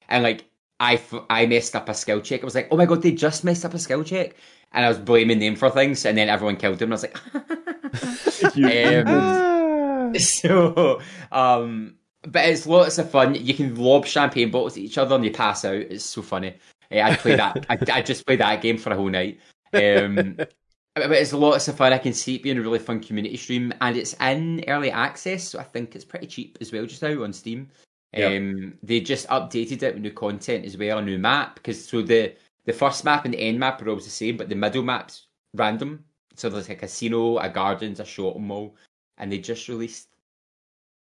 [0.08, 0.44] And like
[0.80, 2.42] I, f- I messed up a skill check.
[2.42, 4.34] I was like, oh my god, they just messed up a skill check,
[4.72, 6.92] and I was blaming them for things, and then everyone killed them.
[6.92, 8.54] And I was like,
[10.14, 13.34] um, so um, but it's lots of fun.
[13.34, 15.74] You can lob champagne bottles at each other and you pass out.
[15.74, 16.54] It's so funny.
[16.92, 17.66] Eh, I play that.
[17.68, 19.40] I, I just play that game for a whole night.
[19.72, 20.36] Um,
[20.94, 21.92] but it's lots of fun.
[21.92, 25.48] I can see it being a really fun community stream, and it's in early access,
[25.48, 27.68] so I think it's pretty cheap as well just now on Steam.
[28.12, 28.26] Yeah.
[28.26, 31.54] Um, they just updated it with new content as well, a new map.
[31.54, 32.34] Because so the
[32.66, 35.26] the first map and the end map are always the same, but the middle map's
[35.54, 36.04] random.
[36.34, 38.76] So there's a casino, a gardens, a shopping mall,
[39.18, 40.08] and they just released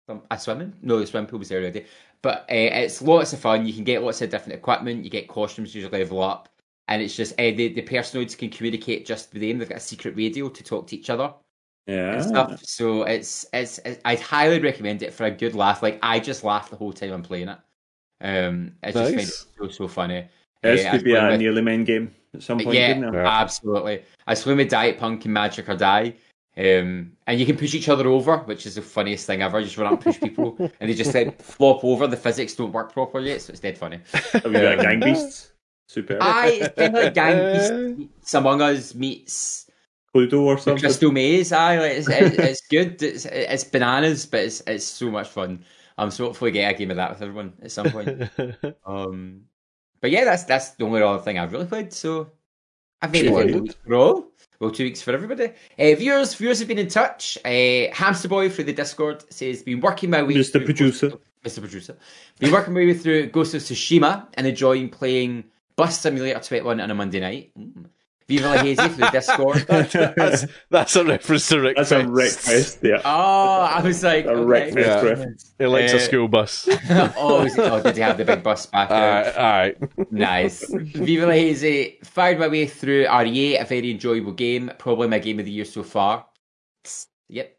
[0.08, 0.74] some, a swimming.
[0.82, 1.86] No, the swimming pool was there already.
[2.22, 3.66] But uh, it's lots of fun.
[3.68, 5.04] You can get lots of different equipment.
[5.04, 6.50] You get costumes usually level up,
[6.88, 9.60] and it's just uh, the the personoids can communicate just with them.
[9.60, 11.34] They've got a secret radio to talk to each other
[11.88, 12.14] Yeah.
[12.16, 12.64] and stuff.
[12.64, 15.84] So it's, it's it's I'd highly recommend it for a good laugh.
[15.84, 17.58] Like I just laugh the whole time I'm playing it.
[18.22, 20.28] Um, I just find it so so funny.
[20.64, 22.76] This Yeah, could be a suppose- nearly main game at some point.
[22.76, 23.18] yeah, couldn't it?
[23.18, 23.28] Yeah.
[23.42, 24.04] absolutely.
[24.26, 26.16] I swim with Diet Punk and Magic or Die.
[26.58, 29.60] Um, and you can push each other over, which is the funniest thing ever.
[29.60, 32.08] You just run up and push people, and they just like flop over.
[32.08, 34.00] The physics don't work properly, yet, so it's dead funny.
[34.32, 35.52] Have you got Gang Beasts?
[35.88, 36.18] Super.
[36.22, 39.70] I it's kind of like Gang Beasts meets Among Us meets
[40.16, 40.80] Cluedo or something.
[40.80, 41.52] Crystal Maze.
[41.52, 43.04] Aye, like, it's, it's, it's good.
[43.04, 45.66] It's, it's bananas, but it's it's so much fun.
[45.98, 48.30] Um, so hopefully get a game of that with everyone at some point.
[48.86, 49.42] Um,
[50.02, 51.92] but yeah, that's that's the only other thing I've really played.
[51.92, 52.32] So
[53.02, 53.42] I've made Sure.
[53.42, 54.28] it a week for all.
[54.60, 55.52] Well, two weeks for everybody.
[55.78, 57.38] Uh, viewers, viewers have been in touch.
[57.44, 60.54] Uh, Hamster Boy through the Discord says, "Been working my way, Mr.
[60.54, 61.14] through Producer.
[61.44, 61.60] Mr.
[61.60, 61.98] Producer,
[62.40, 65.44] been working my way through Ghost of Tsushima and enjoying playing
[65.76, 67.86] Bus Simulator 21 on a Monday night." Mm.
[68.28, 69.58] Viva La Hazy through the Discord.
[70.18, 72.10] that's, that's a reference to Rick That's a Fest.
[72.10, 72.80] request.
[72.82, 73.02] Yeah.
[73.06, 74.44] Oh, I was like, a okay.
[74.44, 75.02] Rick Yeah.
[75.02, 75.54] reference.
[75.60, 76.68] He likes Uh, a school bus.
[77.18, 79.26] oh, is it- oh, did he have the big bus back there?
[79.38, 80.12] Alright, alright.
[80.12, 80.66] Nice.
[80.70, 82.00] Viva La Hazy.
[82.04, 84.72] Fired my way through RE, a very enjoyable game.
[84.80, 86.26] Probably my game of the year so far.
[87.30, 87.52] Yep.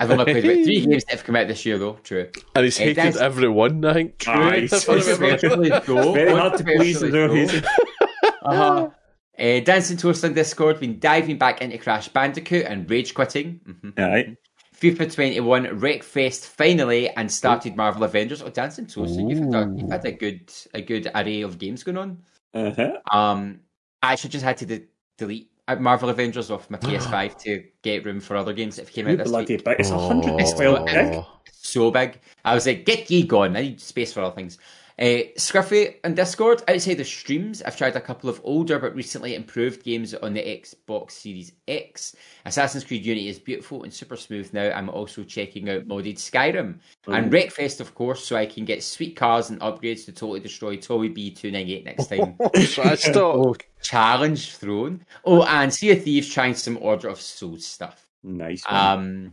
[0.00, 1.98] I've only played about three games that have come out this year, though.
[2.02, 2.28] True.
[2.54, 4.26] And he's It hated does- every one, I think.
[4.26, 4.70] Nice.
[4.84, 6.12] Controversially so.
[6.12, 7.60] Very hard to please in their Controversially hazy.
[7.60, 8.30] so.
[8.42, 8.90] Uh-huh.
[9.38, 13.60] Uh, Dancing Toast on Discord, been diving back into Crash Bandicoot and rage quitting.
[13.64, 14.36] hmm Aye.
[14.80, 18.42] FIFA 21 Wreckfest finally and started Marvel Avengers.
[18.42, 21.58] Oh, Dancing Toast, so you've, had a, you've had a good a good array of
[21.58, 22.18] games going on.
[22.52, 22.92] Uh-huh.
[23.10, 23.60] Um,
[24.02, 24.84] I actually just had to de-
[25.16, 29.08] delete uh, Marvel Avengers off my PS5 to get room for other games that came
[29.08, 29.64] out this bloody week.
[29.64, 29.80] big.
[29.80, 30.08] It's a Oh.
[30.08, 31.24] hundred and twelve gig.
[31.52, 32.20] So big.
[32.44, 33.56] I was like, get ye gone.
[33.56, 34.58] I need space for other things.
[34.98, 39.34] Uh, Scruffy and Discord, outside the streams, I've tried a couple of older but recently
[39.34, 42.16] improved games on the Xbox Series X.
[42.46, 44.70] Assassin's Creed Unity is beautiful and super smooth now.
[44.70, 46.78] I'm also checking out modded Skyrim.
[47.08, 50.76] And Wreckfest, of course, so I can get sweet cars and upgrades to totally destroy
[50.76, 52.36] Toby B298 next time.
[52.54, 53.66] Trash talk.
[53.82, 55.04] Challenge thrown.
[55.26, 58.06] Oh, and Sea of Thieves trying some Order of Souls stuff.
[58.22, 58.64] Nice.
[58.64, 58.74] One.
[58.74, 59.32] Um,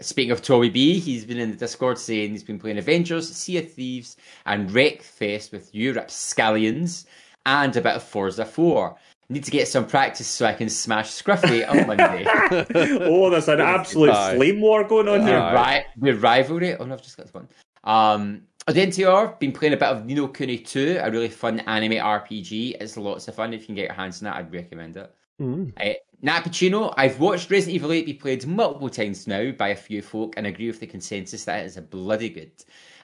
[0.00, 3.58] speaking of Toby B, he's been in the Discord saying he's been playing Avengers, Sea
[3.58, 7.06] of Thieves, and Wreckfest with Europe Scallions,
[7.46, 8.96] and a bit of Forza 4.
[9.30, 12.24] Need to get some practice so I can smash Scruffy on Monday.
[13.04, 14.36] oh, there's an absolute Aye.
[14.36, 15.52] flame war going on With here.
[15.54, 16.74] ri- with rivalry.
[16.76, 17.48] Oh no, I've just got this one.
[17.84, 21.28] Um, on the NTR, been playing a bit of Ni no Kuni 2, a really
[21.28, 22.76] fun anime RPG.
[22.80, 23.52] It's lots of fun.
[23.52, 25.14] If you can get your hands on that, I'd recommend it.
[25.40, 25.72] Mm.
[25.78, 29.76] Uh, Nat Pacino, I've watched Resident Evil 8 be played multiple times now by a
[29.76, 32.50] few folk and agree with the consensus that it is a bloody good.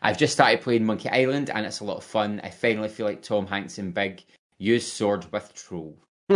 [0.03, 2.41] I've just started playing Monkey Island and it's a lot of fun.
[2.43, 4.25] I finally feel like Tom Hanks in Big.
[4.59, 5.97] Use sword with troll.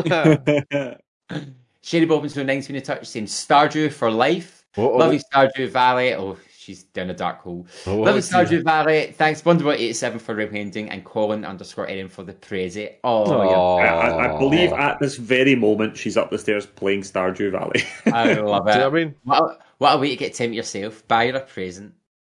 [1.82, 4.66] Sherry Bobbins no nine's been in touch saying Stardew for life.
[4.76, 4.98] Uh-oh.
[4.98, 6.14] Love you, Stardew Valley.
[6.14, 6.36] Oh,
[6.68, 7.66] she's down a dark hole.
[7.86, 8.60] Oh, Love you, dear.
[8.60, 9.14] Stardew Valley.
[9.16, 12.96] Thanks, Blunderboy87 for recommending and Colin underscore Erin for the prezi.
[13.02, 17.00] Oh, you're I, I, I believe at this very moment she's up the stairs playing
[17.02, 17.82] Stardew Valley.
[18.12, 18.92] I love Do you know it.
[18.92, 19.14] what I mean?
[19.24, 21.08] What a, what a way to get Tim yourself.
[21.08, 21.94] Buy her a present.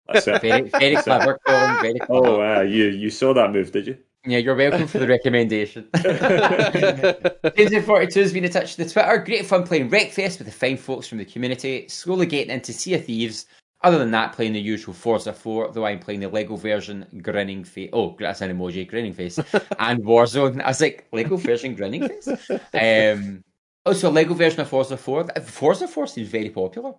[0.08, 0.42] That's it.
[0.42, 1.82] Very, very clever, Colin.
[1.82, 2.28] Very clever.
[2.28, 3.98] Oh, uh, you you saw that move, did you?
[4.26, 5.88] Yeah, you're welcome for the recommendation.
[5.94, 9.18] James42 has been in touch with the Twitter.
[9.20, 11.88] Great fun playing Wreckfest with the fine folks from the community.
[11.88, 13.46] Slowly getting into Sea of Thieves.
[13.82, 17.64] Other than that, playing the usual Forza 4, though I'm playing the Lego version, Grinning
[17.64, 17.90] Face.
[17.94, 19.38] Oh, that's an emoji, Grinning Face.
[19.80, 20.62] and Warzone.
[20.62, 22.28] I was like, Lego version, Grinning Face?
[22.74, 23.44] Um,
[23.86, 25.28] also, a Lego version of Forza 4.
[25.44, 26.94] Forza 4 seems very popular.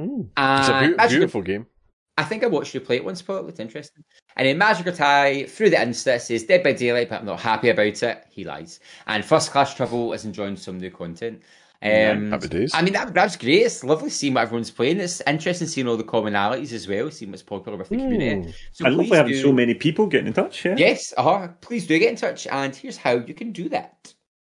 [0.00, 0.28] Mm.
[0.36, 1.66] It's a Magic- beautiful game.
[2.18, 3.38] I think I watched you play it once, Paul.
[3.38, 4.04] It looked interesting.
[4.36, 7.70] And then Magic Tie through the Insta says Dead by Daylight, but I'm not happy
[7.70, 8.24] about it.
[8.28, 8.80] He lies.
[9.06, 11.42] And First Class Trouble is enjoying some new content.
[11.82, 12.72] Um, Happy days.
[12.74, 13.62] I mean, that, that's great.
[13.62, 15.00] It's lovely seeing what everyone's playing.
[15.00, 18.54] It's interesting seeing all the commonalities as well, seeing what's popular with the community.
[18.72, 20.64] So I love please having do- so many people getting in touch.
[20.64, 20.74] Yeah.
[20.76, 21.48] Yes, uh-huh.
[21.62, 22.46] please do get in touch.
[22.48, 24.12] And here's how you can do that.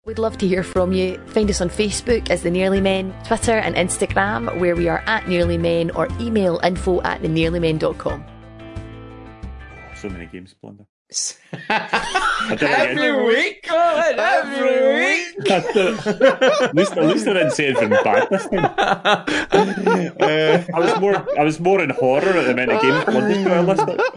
[0.06, 1.18] We'd love to hear from you.
[1.26, 5.28] Find us on Facebook as The Nearly Men, Twitter and Instagram, where we are at
[5.28, 8.24] Nearly Men, or email info at thenearlymen.com.
[9.94, 10.86] So many games, Blunder.
[12.61, 15.50] Every week, Colin, every week.
[15.50, 18.64] at least, at least I didn't say anything bad this time.
[20.20, 23.44] Uh, I was more, I was more in horror at the amount of games Blunder's
[23.44, 24.16] got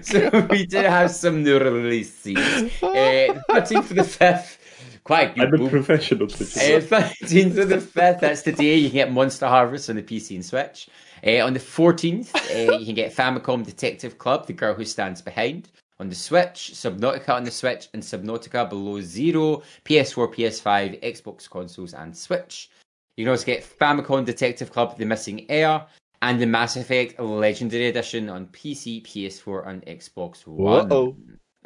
[0.00, 0.08] list.
[0.10, 2.36] so we do have some new releases.
[2.82, 4.58] Uh, 13th for the 5th.
[5.04, 5.48] Quite good.
[5.48, 5.68] I'm a boom.
[5.70, 6.80] professional Uh, producer.
[6.80, 10.34] 13th to the 5th, that's the day You can get Monster Harvest on the PC
[10.36, 10.88] and Switch.
[11.26, 15.22] Uh, on the 14th, uh, you can get Famicom Detective Club, The Girl Who Stands
[15.22, 15.68] Behind.
[16.00, 21.94] On the Switch, Subnautica on the Switch, and Subnautica Below Zero, PS4, PS5, Xbox consoles,
[21.94, 22.68] and Switch.
[23.16, 25.86] You can also get Famicom Detective Club, The Missing Heir,
[26.20, 30.90] and the Mass Effect Legendary Edition on PC, PS4, and Xbox One.
[30.92, 31.16] Uh-oh.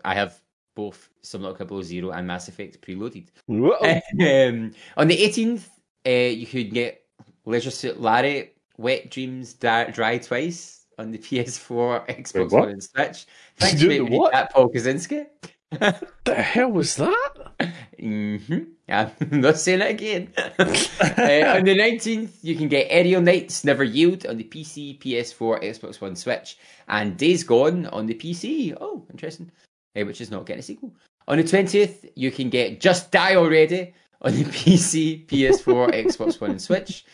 [0.05, 0.41] I have
[0.77, 3.29] both Subnautica Below Zero and Mass Effect preloaded.
[3.47, 3.79] Whoa.
[3.81, 5.69] Um, on the 18th,
[6.07, 7.03] uh, you could get
[7.47, 12.61] Leisure Suit Larry, Wet Dreams Dry, Dry Twice on the PS4, Xbox what?
[12.61, 13.27] One, and Switch.
[13.57, 14.33] Thanks for making what?
[14.33, 15.27] that, Paul Kaczynski.
[16.25, 17.73] the hell was that?
[18.01, 18.57] hmm
[18.89, 20.33] I'm not saying it again.
[20.39, 25.63] uh, on the 19th, you can get Aerial Knights Never Yield on the PC, PS4,
[25.63, 26.57] Xbox One, Switch,
[26.89, 28.75] and Days Gone on the PC.
[28.81, 29.51] Oh, interesting.
[29.95, 30.95] Uh, which is not getting a sequel.
[31.27, 36.53] On the 20th, you can get Just Die Already on the PC, PS4, Xbox One,
[36.53, 37.05] and Switch.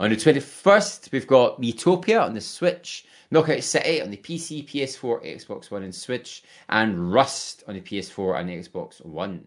[0.00, 5.36] On the 21st, we've got Utopia on the Switch, Knockout City on the PC, PS4,
[5.36, 9.44] Xbox One, and Switch, and Rust on the PS4 and Xbox One.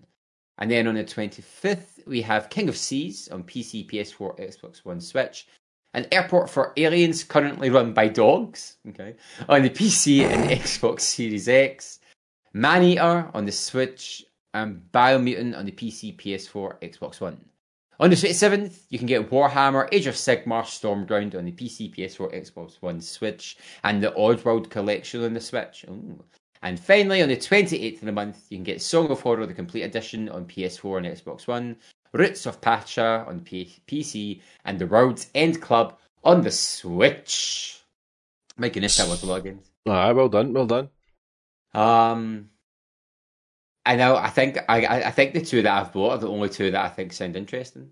[0.59, 5.01] And then on the 25th, we have King of Seas on PC, PS4, Xbox One,
[5.01, 5.47] Switch.
[5.95, 9.15] An airport for aliens currently run by dogs, okay,
[9.49, 11.99] on the PC and Xbox Series X.
[12.53, 14.23] Maneater on the Switch,
[14.53, 17.43] and Biomutant on the PC, PS4, Xbox One.
[18.03, 22.35] On the 27th, you can get Warhammer Age of Sigmar Stormground on the PC, PS4,
[22.35, 25.85] Xbox One, Switch, and the Oddworld Collection on the Switch.
[25.87, 26.21] Ooh.
[26.61, 29.53] And finally, on the 28th of the month, you can get Song of Horror, the
[29.53, 31.77] Complete Edition on PS4 and Xbox One,
[32.11, 37.81] Roots of Pacha on P- PC, and The World's End Club on the Switch.
[38.57, 39.71] My goodness, that was a lot of games.
[39.87, 40.89] Aye, well done, well done.
[41.73, 42.49] Um,
[43.85, 44.15] I know.
[44.15, 46.71] I think I, I I think the two that I've bought are the only two
[46.71, 47.89] that I think sound interesting.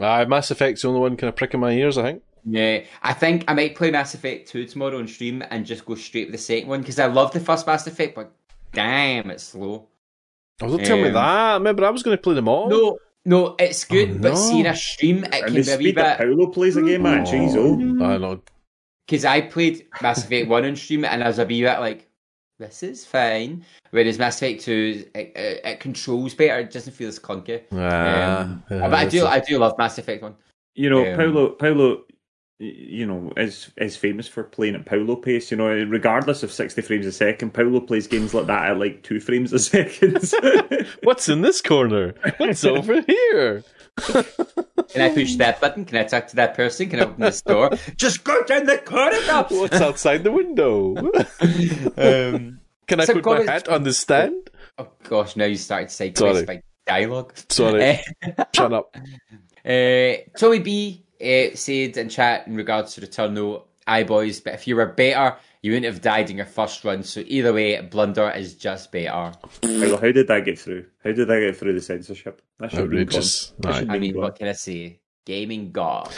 [0.00, 2.22] Aye, Mass Effect's the only one kind of pricking my ears, I think.
[2.44, 5.94] Yeah, I think I might play Mass Effect 2 tomorrow on stream and just go
[5.96, 8.32] straight with the second one because I love the first Mass Effect, but
[8.72, 9.86] damn, it's slow.
[10.62, 11.54] Oh, don't tell me Um, that.
[11.54, 12.68] Remember, I was going to play them all.
[12.68, 14.34] No, no, it's good, Oh, but no.
[14.36, 16.26] seeing a stream, it And can the be a wee speed that bit.
[16.28, 18.04] Paolo plays a game at, jeez, oh.
[18.04, 18.40] I know.
[19.06, 22.07] Because I played Mass Effect 1 on stream and I was a wee bit like,
[22.58, 23.64] this is fine.
[23.90, 27.62] Whereas Mass Effect 2, it, it, it controls better, it doesn't feel as clunky.
[27.72, 30.34] Ah, Um, yeah, but I do, that's- I do love Mass Effect 1.
[30.74, 32.04] You know, Um, Paolo, Paolo,
[32.60, 35.50] you know, is is famous for playing at Paulo pace.
[35.50, 39.02] You know, regardless of sixty frames a second, Paulo plays games like that at like
[39.04, 40.18] two frames a second.
[41.04, 42.14] What's in this corner?
[42.38, 43.62] What's over here?
[44.88, 45.84] Can I push that button?
[45.84, 46.88] Can I talk to that person?
[46.88, 47.70] Can I open this door?
[47.96, 49.46] Just go down the corridor.
[49.50, 50.94] What's outside the window?
[51.96, 54.50] Um, Can I So put my hat on the stand?
[54.78, 56.44] oh gosh, now you started to say Sorry.
[56.44, 57.32] by dialogue.
[57.48, 58.00] Sorry,
[58.54, 58.96] shut up.
[59.64, 64.66] Uh, Tommy B uh, said in chat in regards to Returnal, aye boys, but if
[64.66, 67.02] you were better, you wouldn't have died in your first run.
[67.02, 69.10] So either way, Blunder is just better.
[69.10, 69.32] how,
[69.62, 70.86] how did that get through?
[71.04, 72.42] How did that get through the censorship?
[72.58, 73.46] That should have been Outrageous.
[73.50, 73.56] gone.
[73.60, 74.22] That should have I mean, gone.
[74.22, 75.00] what can I say?
[75.24, 76.12] Gaming God.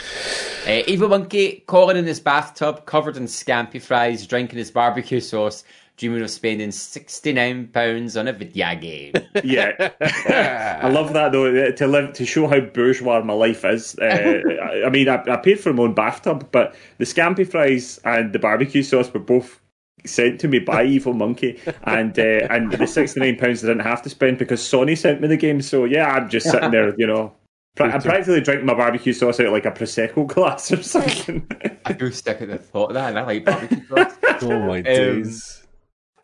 [0.67, 5.63] Uh, Evil Monkey, calling in his bathtub, covered in scampi fries, drinking his barbecue sauce,
[6.01, 9.13] dreaming of spending £69 on a video game.
[9.43, 9.91] Yeah,
[10.83, 11.71] I love that though.
[11.71, 13.97] To live to show how bourgeois my life is.
[13.97, 17.99] Uh, I, I mean, I, I paid for my own bathtub, but the scampi fries
[18.03, 19.61] and the barbecue sauce were both
[20.05, 23.83] sent to me by Evil Monkey, and uh, and the sixty nine pounds I didn't
[23.83, 25.61] have to spend because Sony sent me the game.
[25.61, 27.33] So yeah, I'm just sitting there, you know.
[27.79, 31.47] I'm practically drinking my barbecue sauce out of like a prosecco glass or something.
[31.85, 34.13] I do stick at the thought of that, and I like barbecue sauce.
[34.41, 35.60] Oh my days.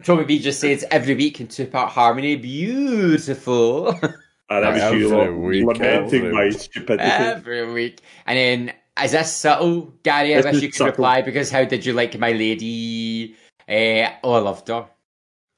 [0.04, 3.89] Tommy B just says every week in two part harmony, beautiful.
[3.89, 4.02] and
[4.50, 7.04] that was Every you lot week, lamenting every my stupidity.
[7.04, 8.02] every week.
[8.26, 8.74] And then,
[9.04, 10.36] is this subtle, Gary?
[10.36, 10.91] I This wish you could subtle.
[10.91, 13.36] reply because how did you like my lady?
[13.68, 14.88] Uh, oh, I loved her.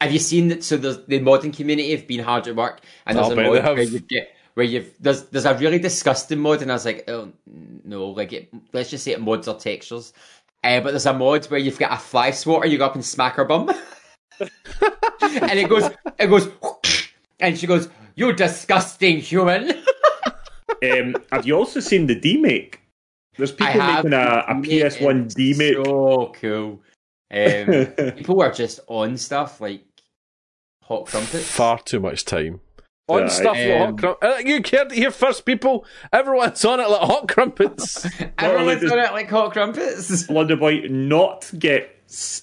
[0.01, 0.63] Have you seen that?
[0.63, 3.61] So the modern community have been hard at work, and there's I'll a bet mod
[3.63, 3.75] have.
[3.75, 7.03] where you get where you've there's there's a really disgusting mod, and I was like,
[7.09, 7.31] oh
[7.83, 10.13] no, like it, let's just say it mods or textures.
[10.63, 13.05] Uh, but there's a mod where you've got a fly swatter, you go up and
[13.05, 13.69] smack her bum,
[14.39, 16.49] and it goes, it goes,
[17.39, 19.73] and she goes, "You disgusting human."
[20.81, 22.75] Um, have you also seen the demake?
[23.37, 25.85] There's people making a, a PS1 it's demake.
[25.85, 26.81] So cool.
[27.31, 29.83] Um, people are just on stuff like
[30.83, 31.49] hot crumpets.
[31.49, 32.61] Far too much time.
[33.07, 34.23] On Yeah, stuff like um, hot crumpets.
[34.23, 35.85] Uh, you cared to hear first, people.
[36.11, 38.05] Everyone's on it like hot crumpets.
[38.37, 40.27] Everyone's on it like hot crumpets.
[40.27, 41.98] Blunderboy not get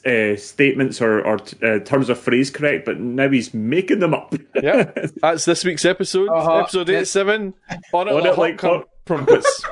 [0.06, 4.34] uh, statements or, or uh, terms of phrase correct, but now he's making them up.
[4.62, 4.90] yeah,
[5.22, 6.28] that's this week's episode.
[6.28, 6.58] Uh-huh.
[6.58, 6.98] Episode Yeah.
[6.98, 7.54] 87.
[7.92, 9.62] On it, On like, it hot like crum- hot- crumpets.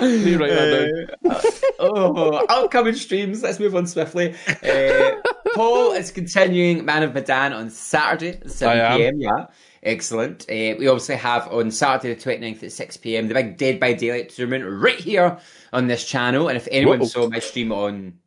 [0.00, 1.32] you write that down.
[1.78, 3.42] oh, upcoming streams.
[3.42, 4.34] Let's move on swiftly.
[4.62, 5.10] Uh,
[5.54, 8.98] Paul is continuing Man of Medan on Saturday at 7 I am.
[8.98, 9.20] pm.
[9.20, 9.46] Yeah,
[9.82, 10.42] excellent.
[10.50, 13.92] Uh, we obviously have on Saturday the 29th at 6 pm the big Dead by
[13.94, 15.38] Daylight tournament right here
[15.72, 16.48] on this channel.
[16.48, 17.06] And if anyone Whoa.
[17.06, 18.18] saw my stream on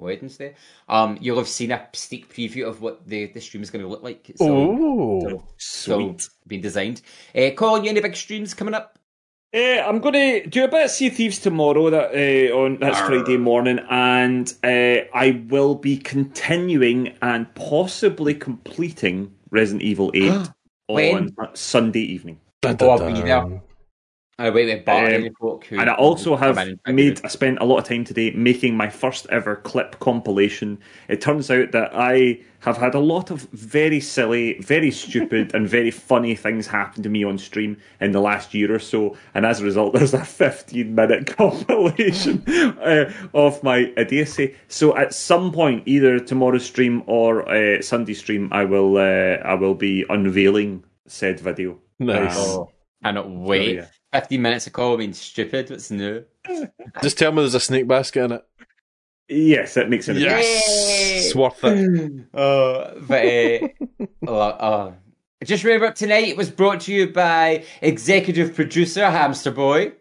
[0.00, 0.54] Wednesday,
[0.88, 3.88] um, you'll have seen a sneak preview of what the, the stream is going to
[3.88, 4.30] look like.
[4.36, 5.44] So, Oh.
[5.58, 7.02] so being designed.
[7.34, 8.98] Uh, Colin, you any big streams coming up?
[9.52, 11.90] Uh, I'm going to do a bit of Sea Thieves tomorrow.
[11.90, 19.34] That uh, on that's Friday morning, and uh, I will be continuing and possibly completing
[19.50, 20.48] Resident Evil Eight
[20.88, 21.34] When?
[21.38, 22.38] on Sunday evening.
[22.62, 23.62] Dun, Oh, dun, I'll be there.
[24.40, 26.96] I wait with Barry Um, and folk who, And I also have come in and
[26.96, 30.78] made, I spent a lot of time today making my first ever clip compilation.
[31.08, 35.68] It turns out that I have had a lot of very silly, very stupid, and
[35.68, 39.14] very funny things happen to me on stream in the last year or so.
[39.34, 42.42] And as a result, there's a 15 minute compilation
[42.82, 44.56] uh, of my idiocy.
[44.68, 49.52] So at some point, either tomorrow's stream or uh, Sunday stream, I will, uh, I
[49.54, 51.78] will be unveiling said video.
[51.98, 52.38] Nice.
[52.38, 52.70] Um, Oh,
[53.02, 53.76] cannot wait.
[53.76, 53.86] yeah.
[54.12, 55.70] 15 minutes of call being stupid.
[55.70, 56.24] What's new?
[57.02, 58.44] Just tell me there's a snake basket in it.
[59.28, 60.16] Yes, that makes it.
[60.16, 61.26] Yes.
[61.26, 62.26] It's worth it.
[62.34, 63.24] Oh, but
[64.26, 64.94] uh, oh.
[65.44, 69.92] just remember tonight was brought to you by executive producer Hamster Boy.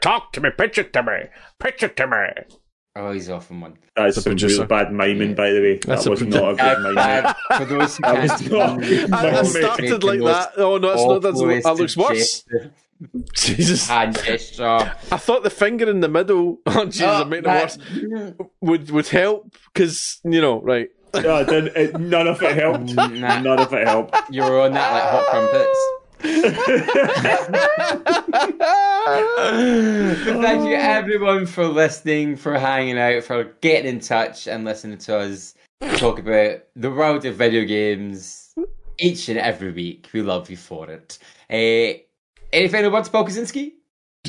[0.00, 1.24] Talk to me, pitch it to me,
[1.58, 2.56] pitch it to me.
[3.00, 3.78] Oh, he's off on one.
[3.94, 4.56] That's The some producer.
[4.56, 5.78] really bad miming, by the way.
[5.78, 6.98] That's that was produ- not a good miming.
[6.98, 10.52] uh, for those who That can't was not- me, I I started like that.
[10.56, 11.22] Oh no, that's not.
[11.22, 12.42] That's, awful that looks worse.
[12.42, 12.72] gesture-
[13.34, 14.64] Jesus, Hand gesture.
[15.12, 16.58] I thought the finger in the middle.
[16.66, 18.48] Oh Jesus, Oh, it made it that- worse.
[18.62, 20.88] Would would help because you know, right?
[21.14, 22.94] No, it didn't- it- none of it helped.
[22.94, 23.06] Nah.
[23.40, 24.16] None of it helped.
[24.30, 25.78] You were on that like hot crumpets.
[26.20, 26.30] But
[30.42, 35.18] thank you everyone for listening, for hanging out, for getting in touch and listening to
[35.18, 35.54] us
[35.96, 38.54] talk about the world of video games
[38.98, 40.08] each and every week.
[40.12, 41.18] We love you for it.
[41.50, 42.02] Uh,
[42.52, 43.72] any final words, Paul Kaczynski?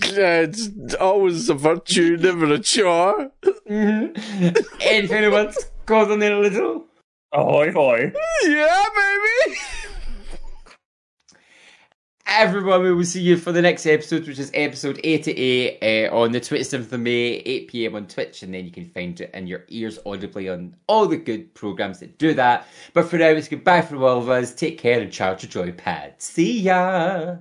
[0.04, 3.32] Yeah, it's always a virtue, never a chore.
[3.70, 4.58] Mm-hmm.
[4.82, 5.58] any final words?
[5.86, 6.86] Gordon in a little.
[7.32, 8.12] Ahoy, hoy.
[8.44, 9.56] Yeah, baby.
[12.30, 12.84] Everyone.
[12.84, 16.40] We will see you for the next episode, which is episode 88 uh, on the
[16.40, 19.66] 27th of May, 8 pm on Twitch, and then you can find it in your
[19.70, 22.68] ears audibly on all the good programs that do that.
[22.94, 24.54] But for now, it's goodbye from all of us.
[24.54, 26.22] Take care and charge your joypad.
[26.22, 27.38] See ya.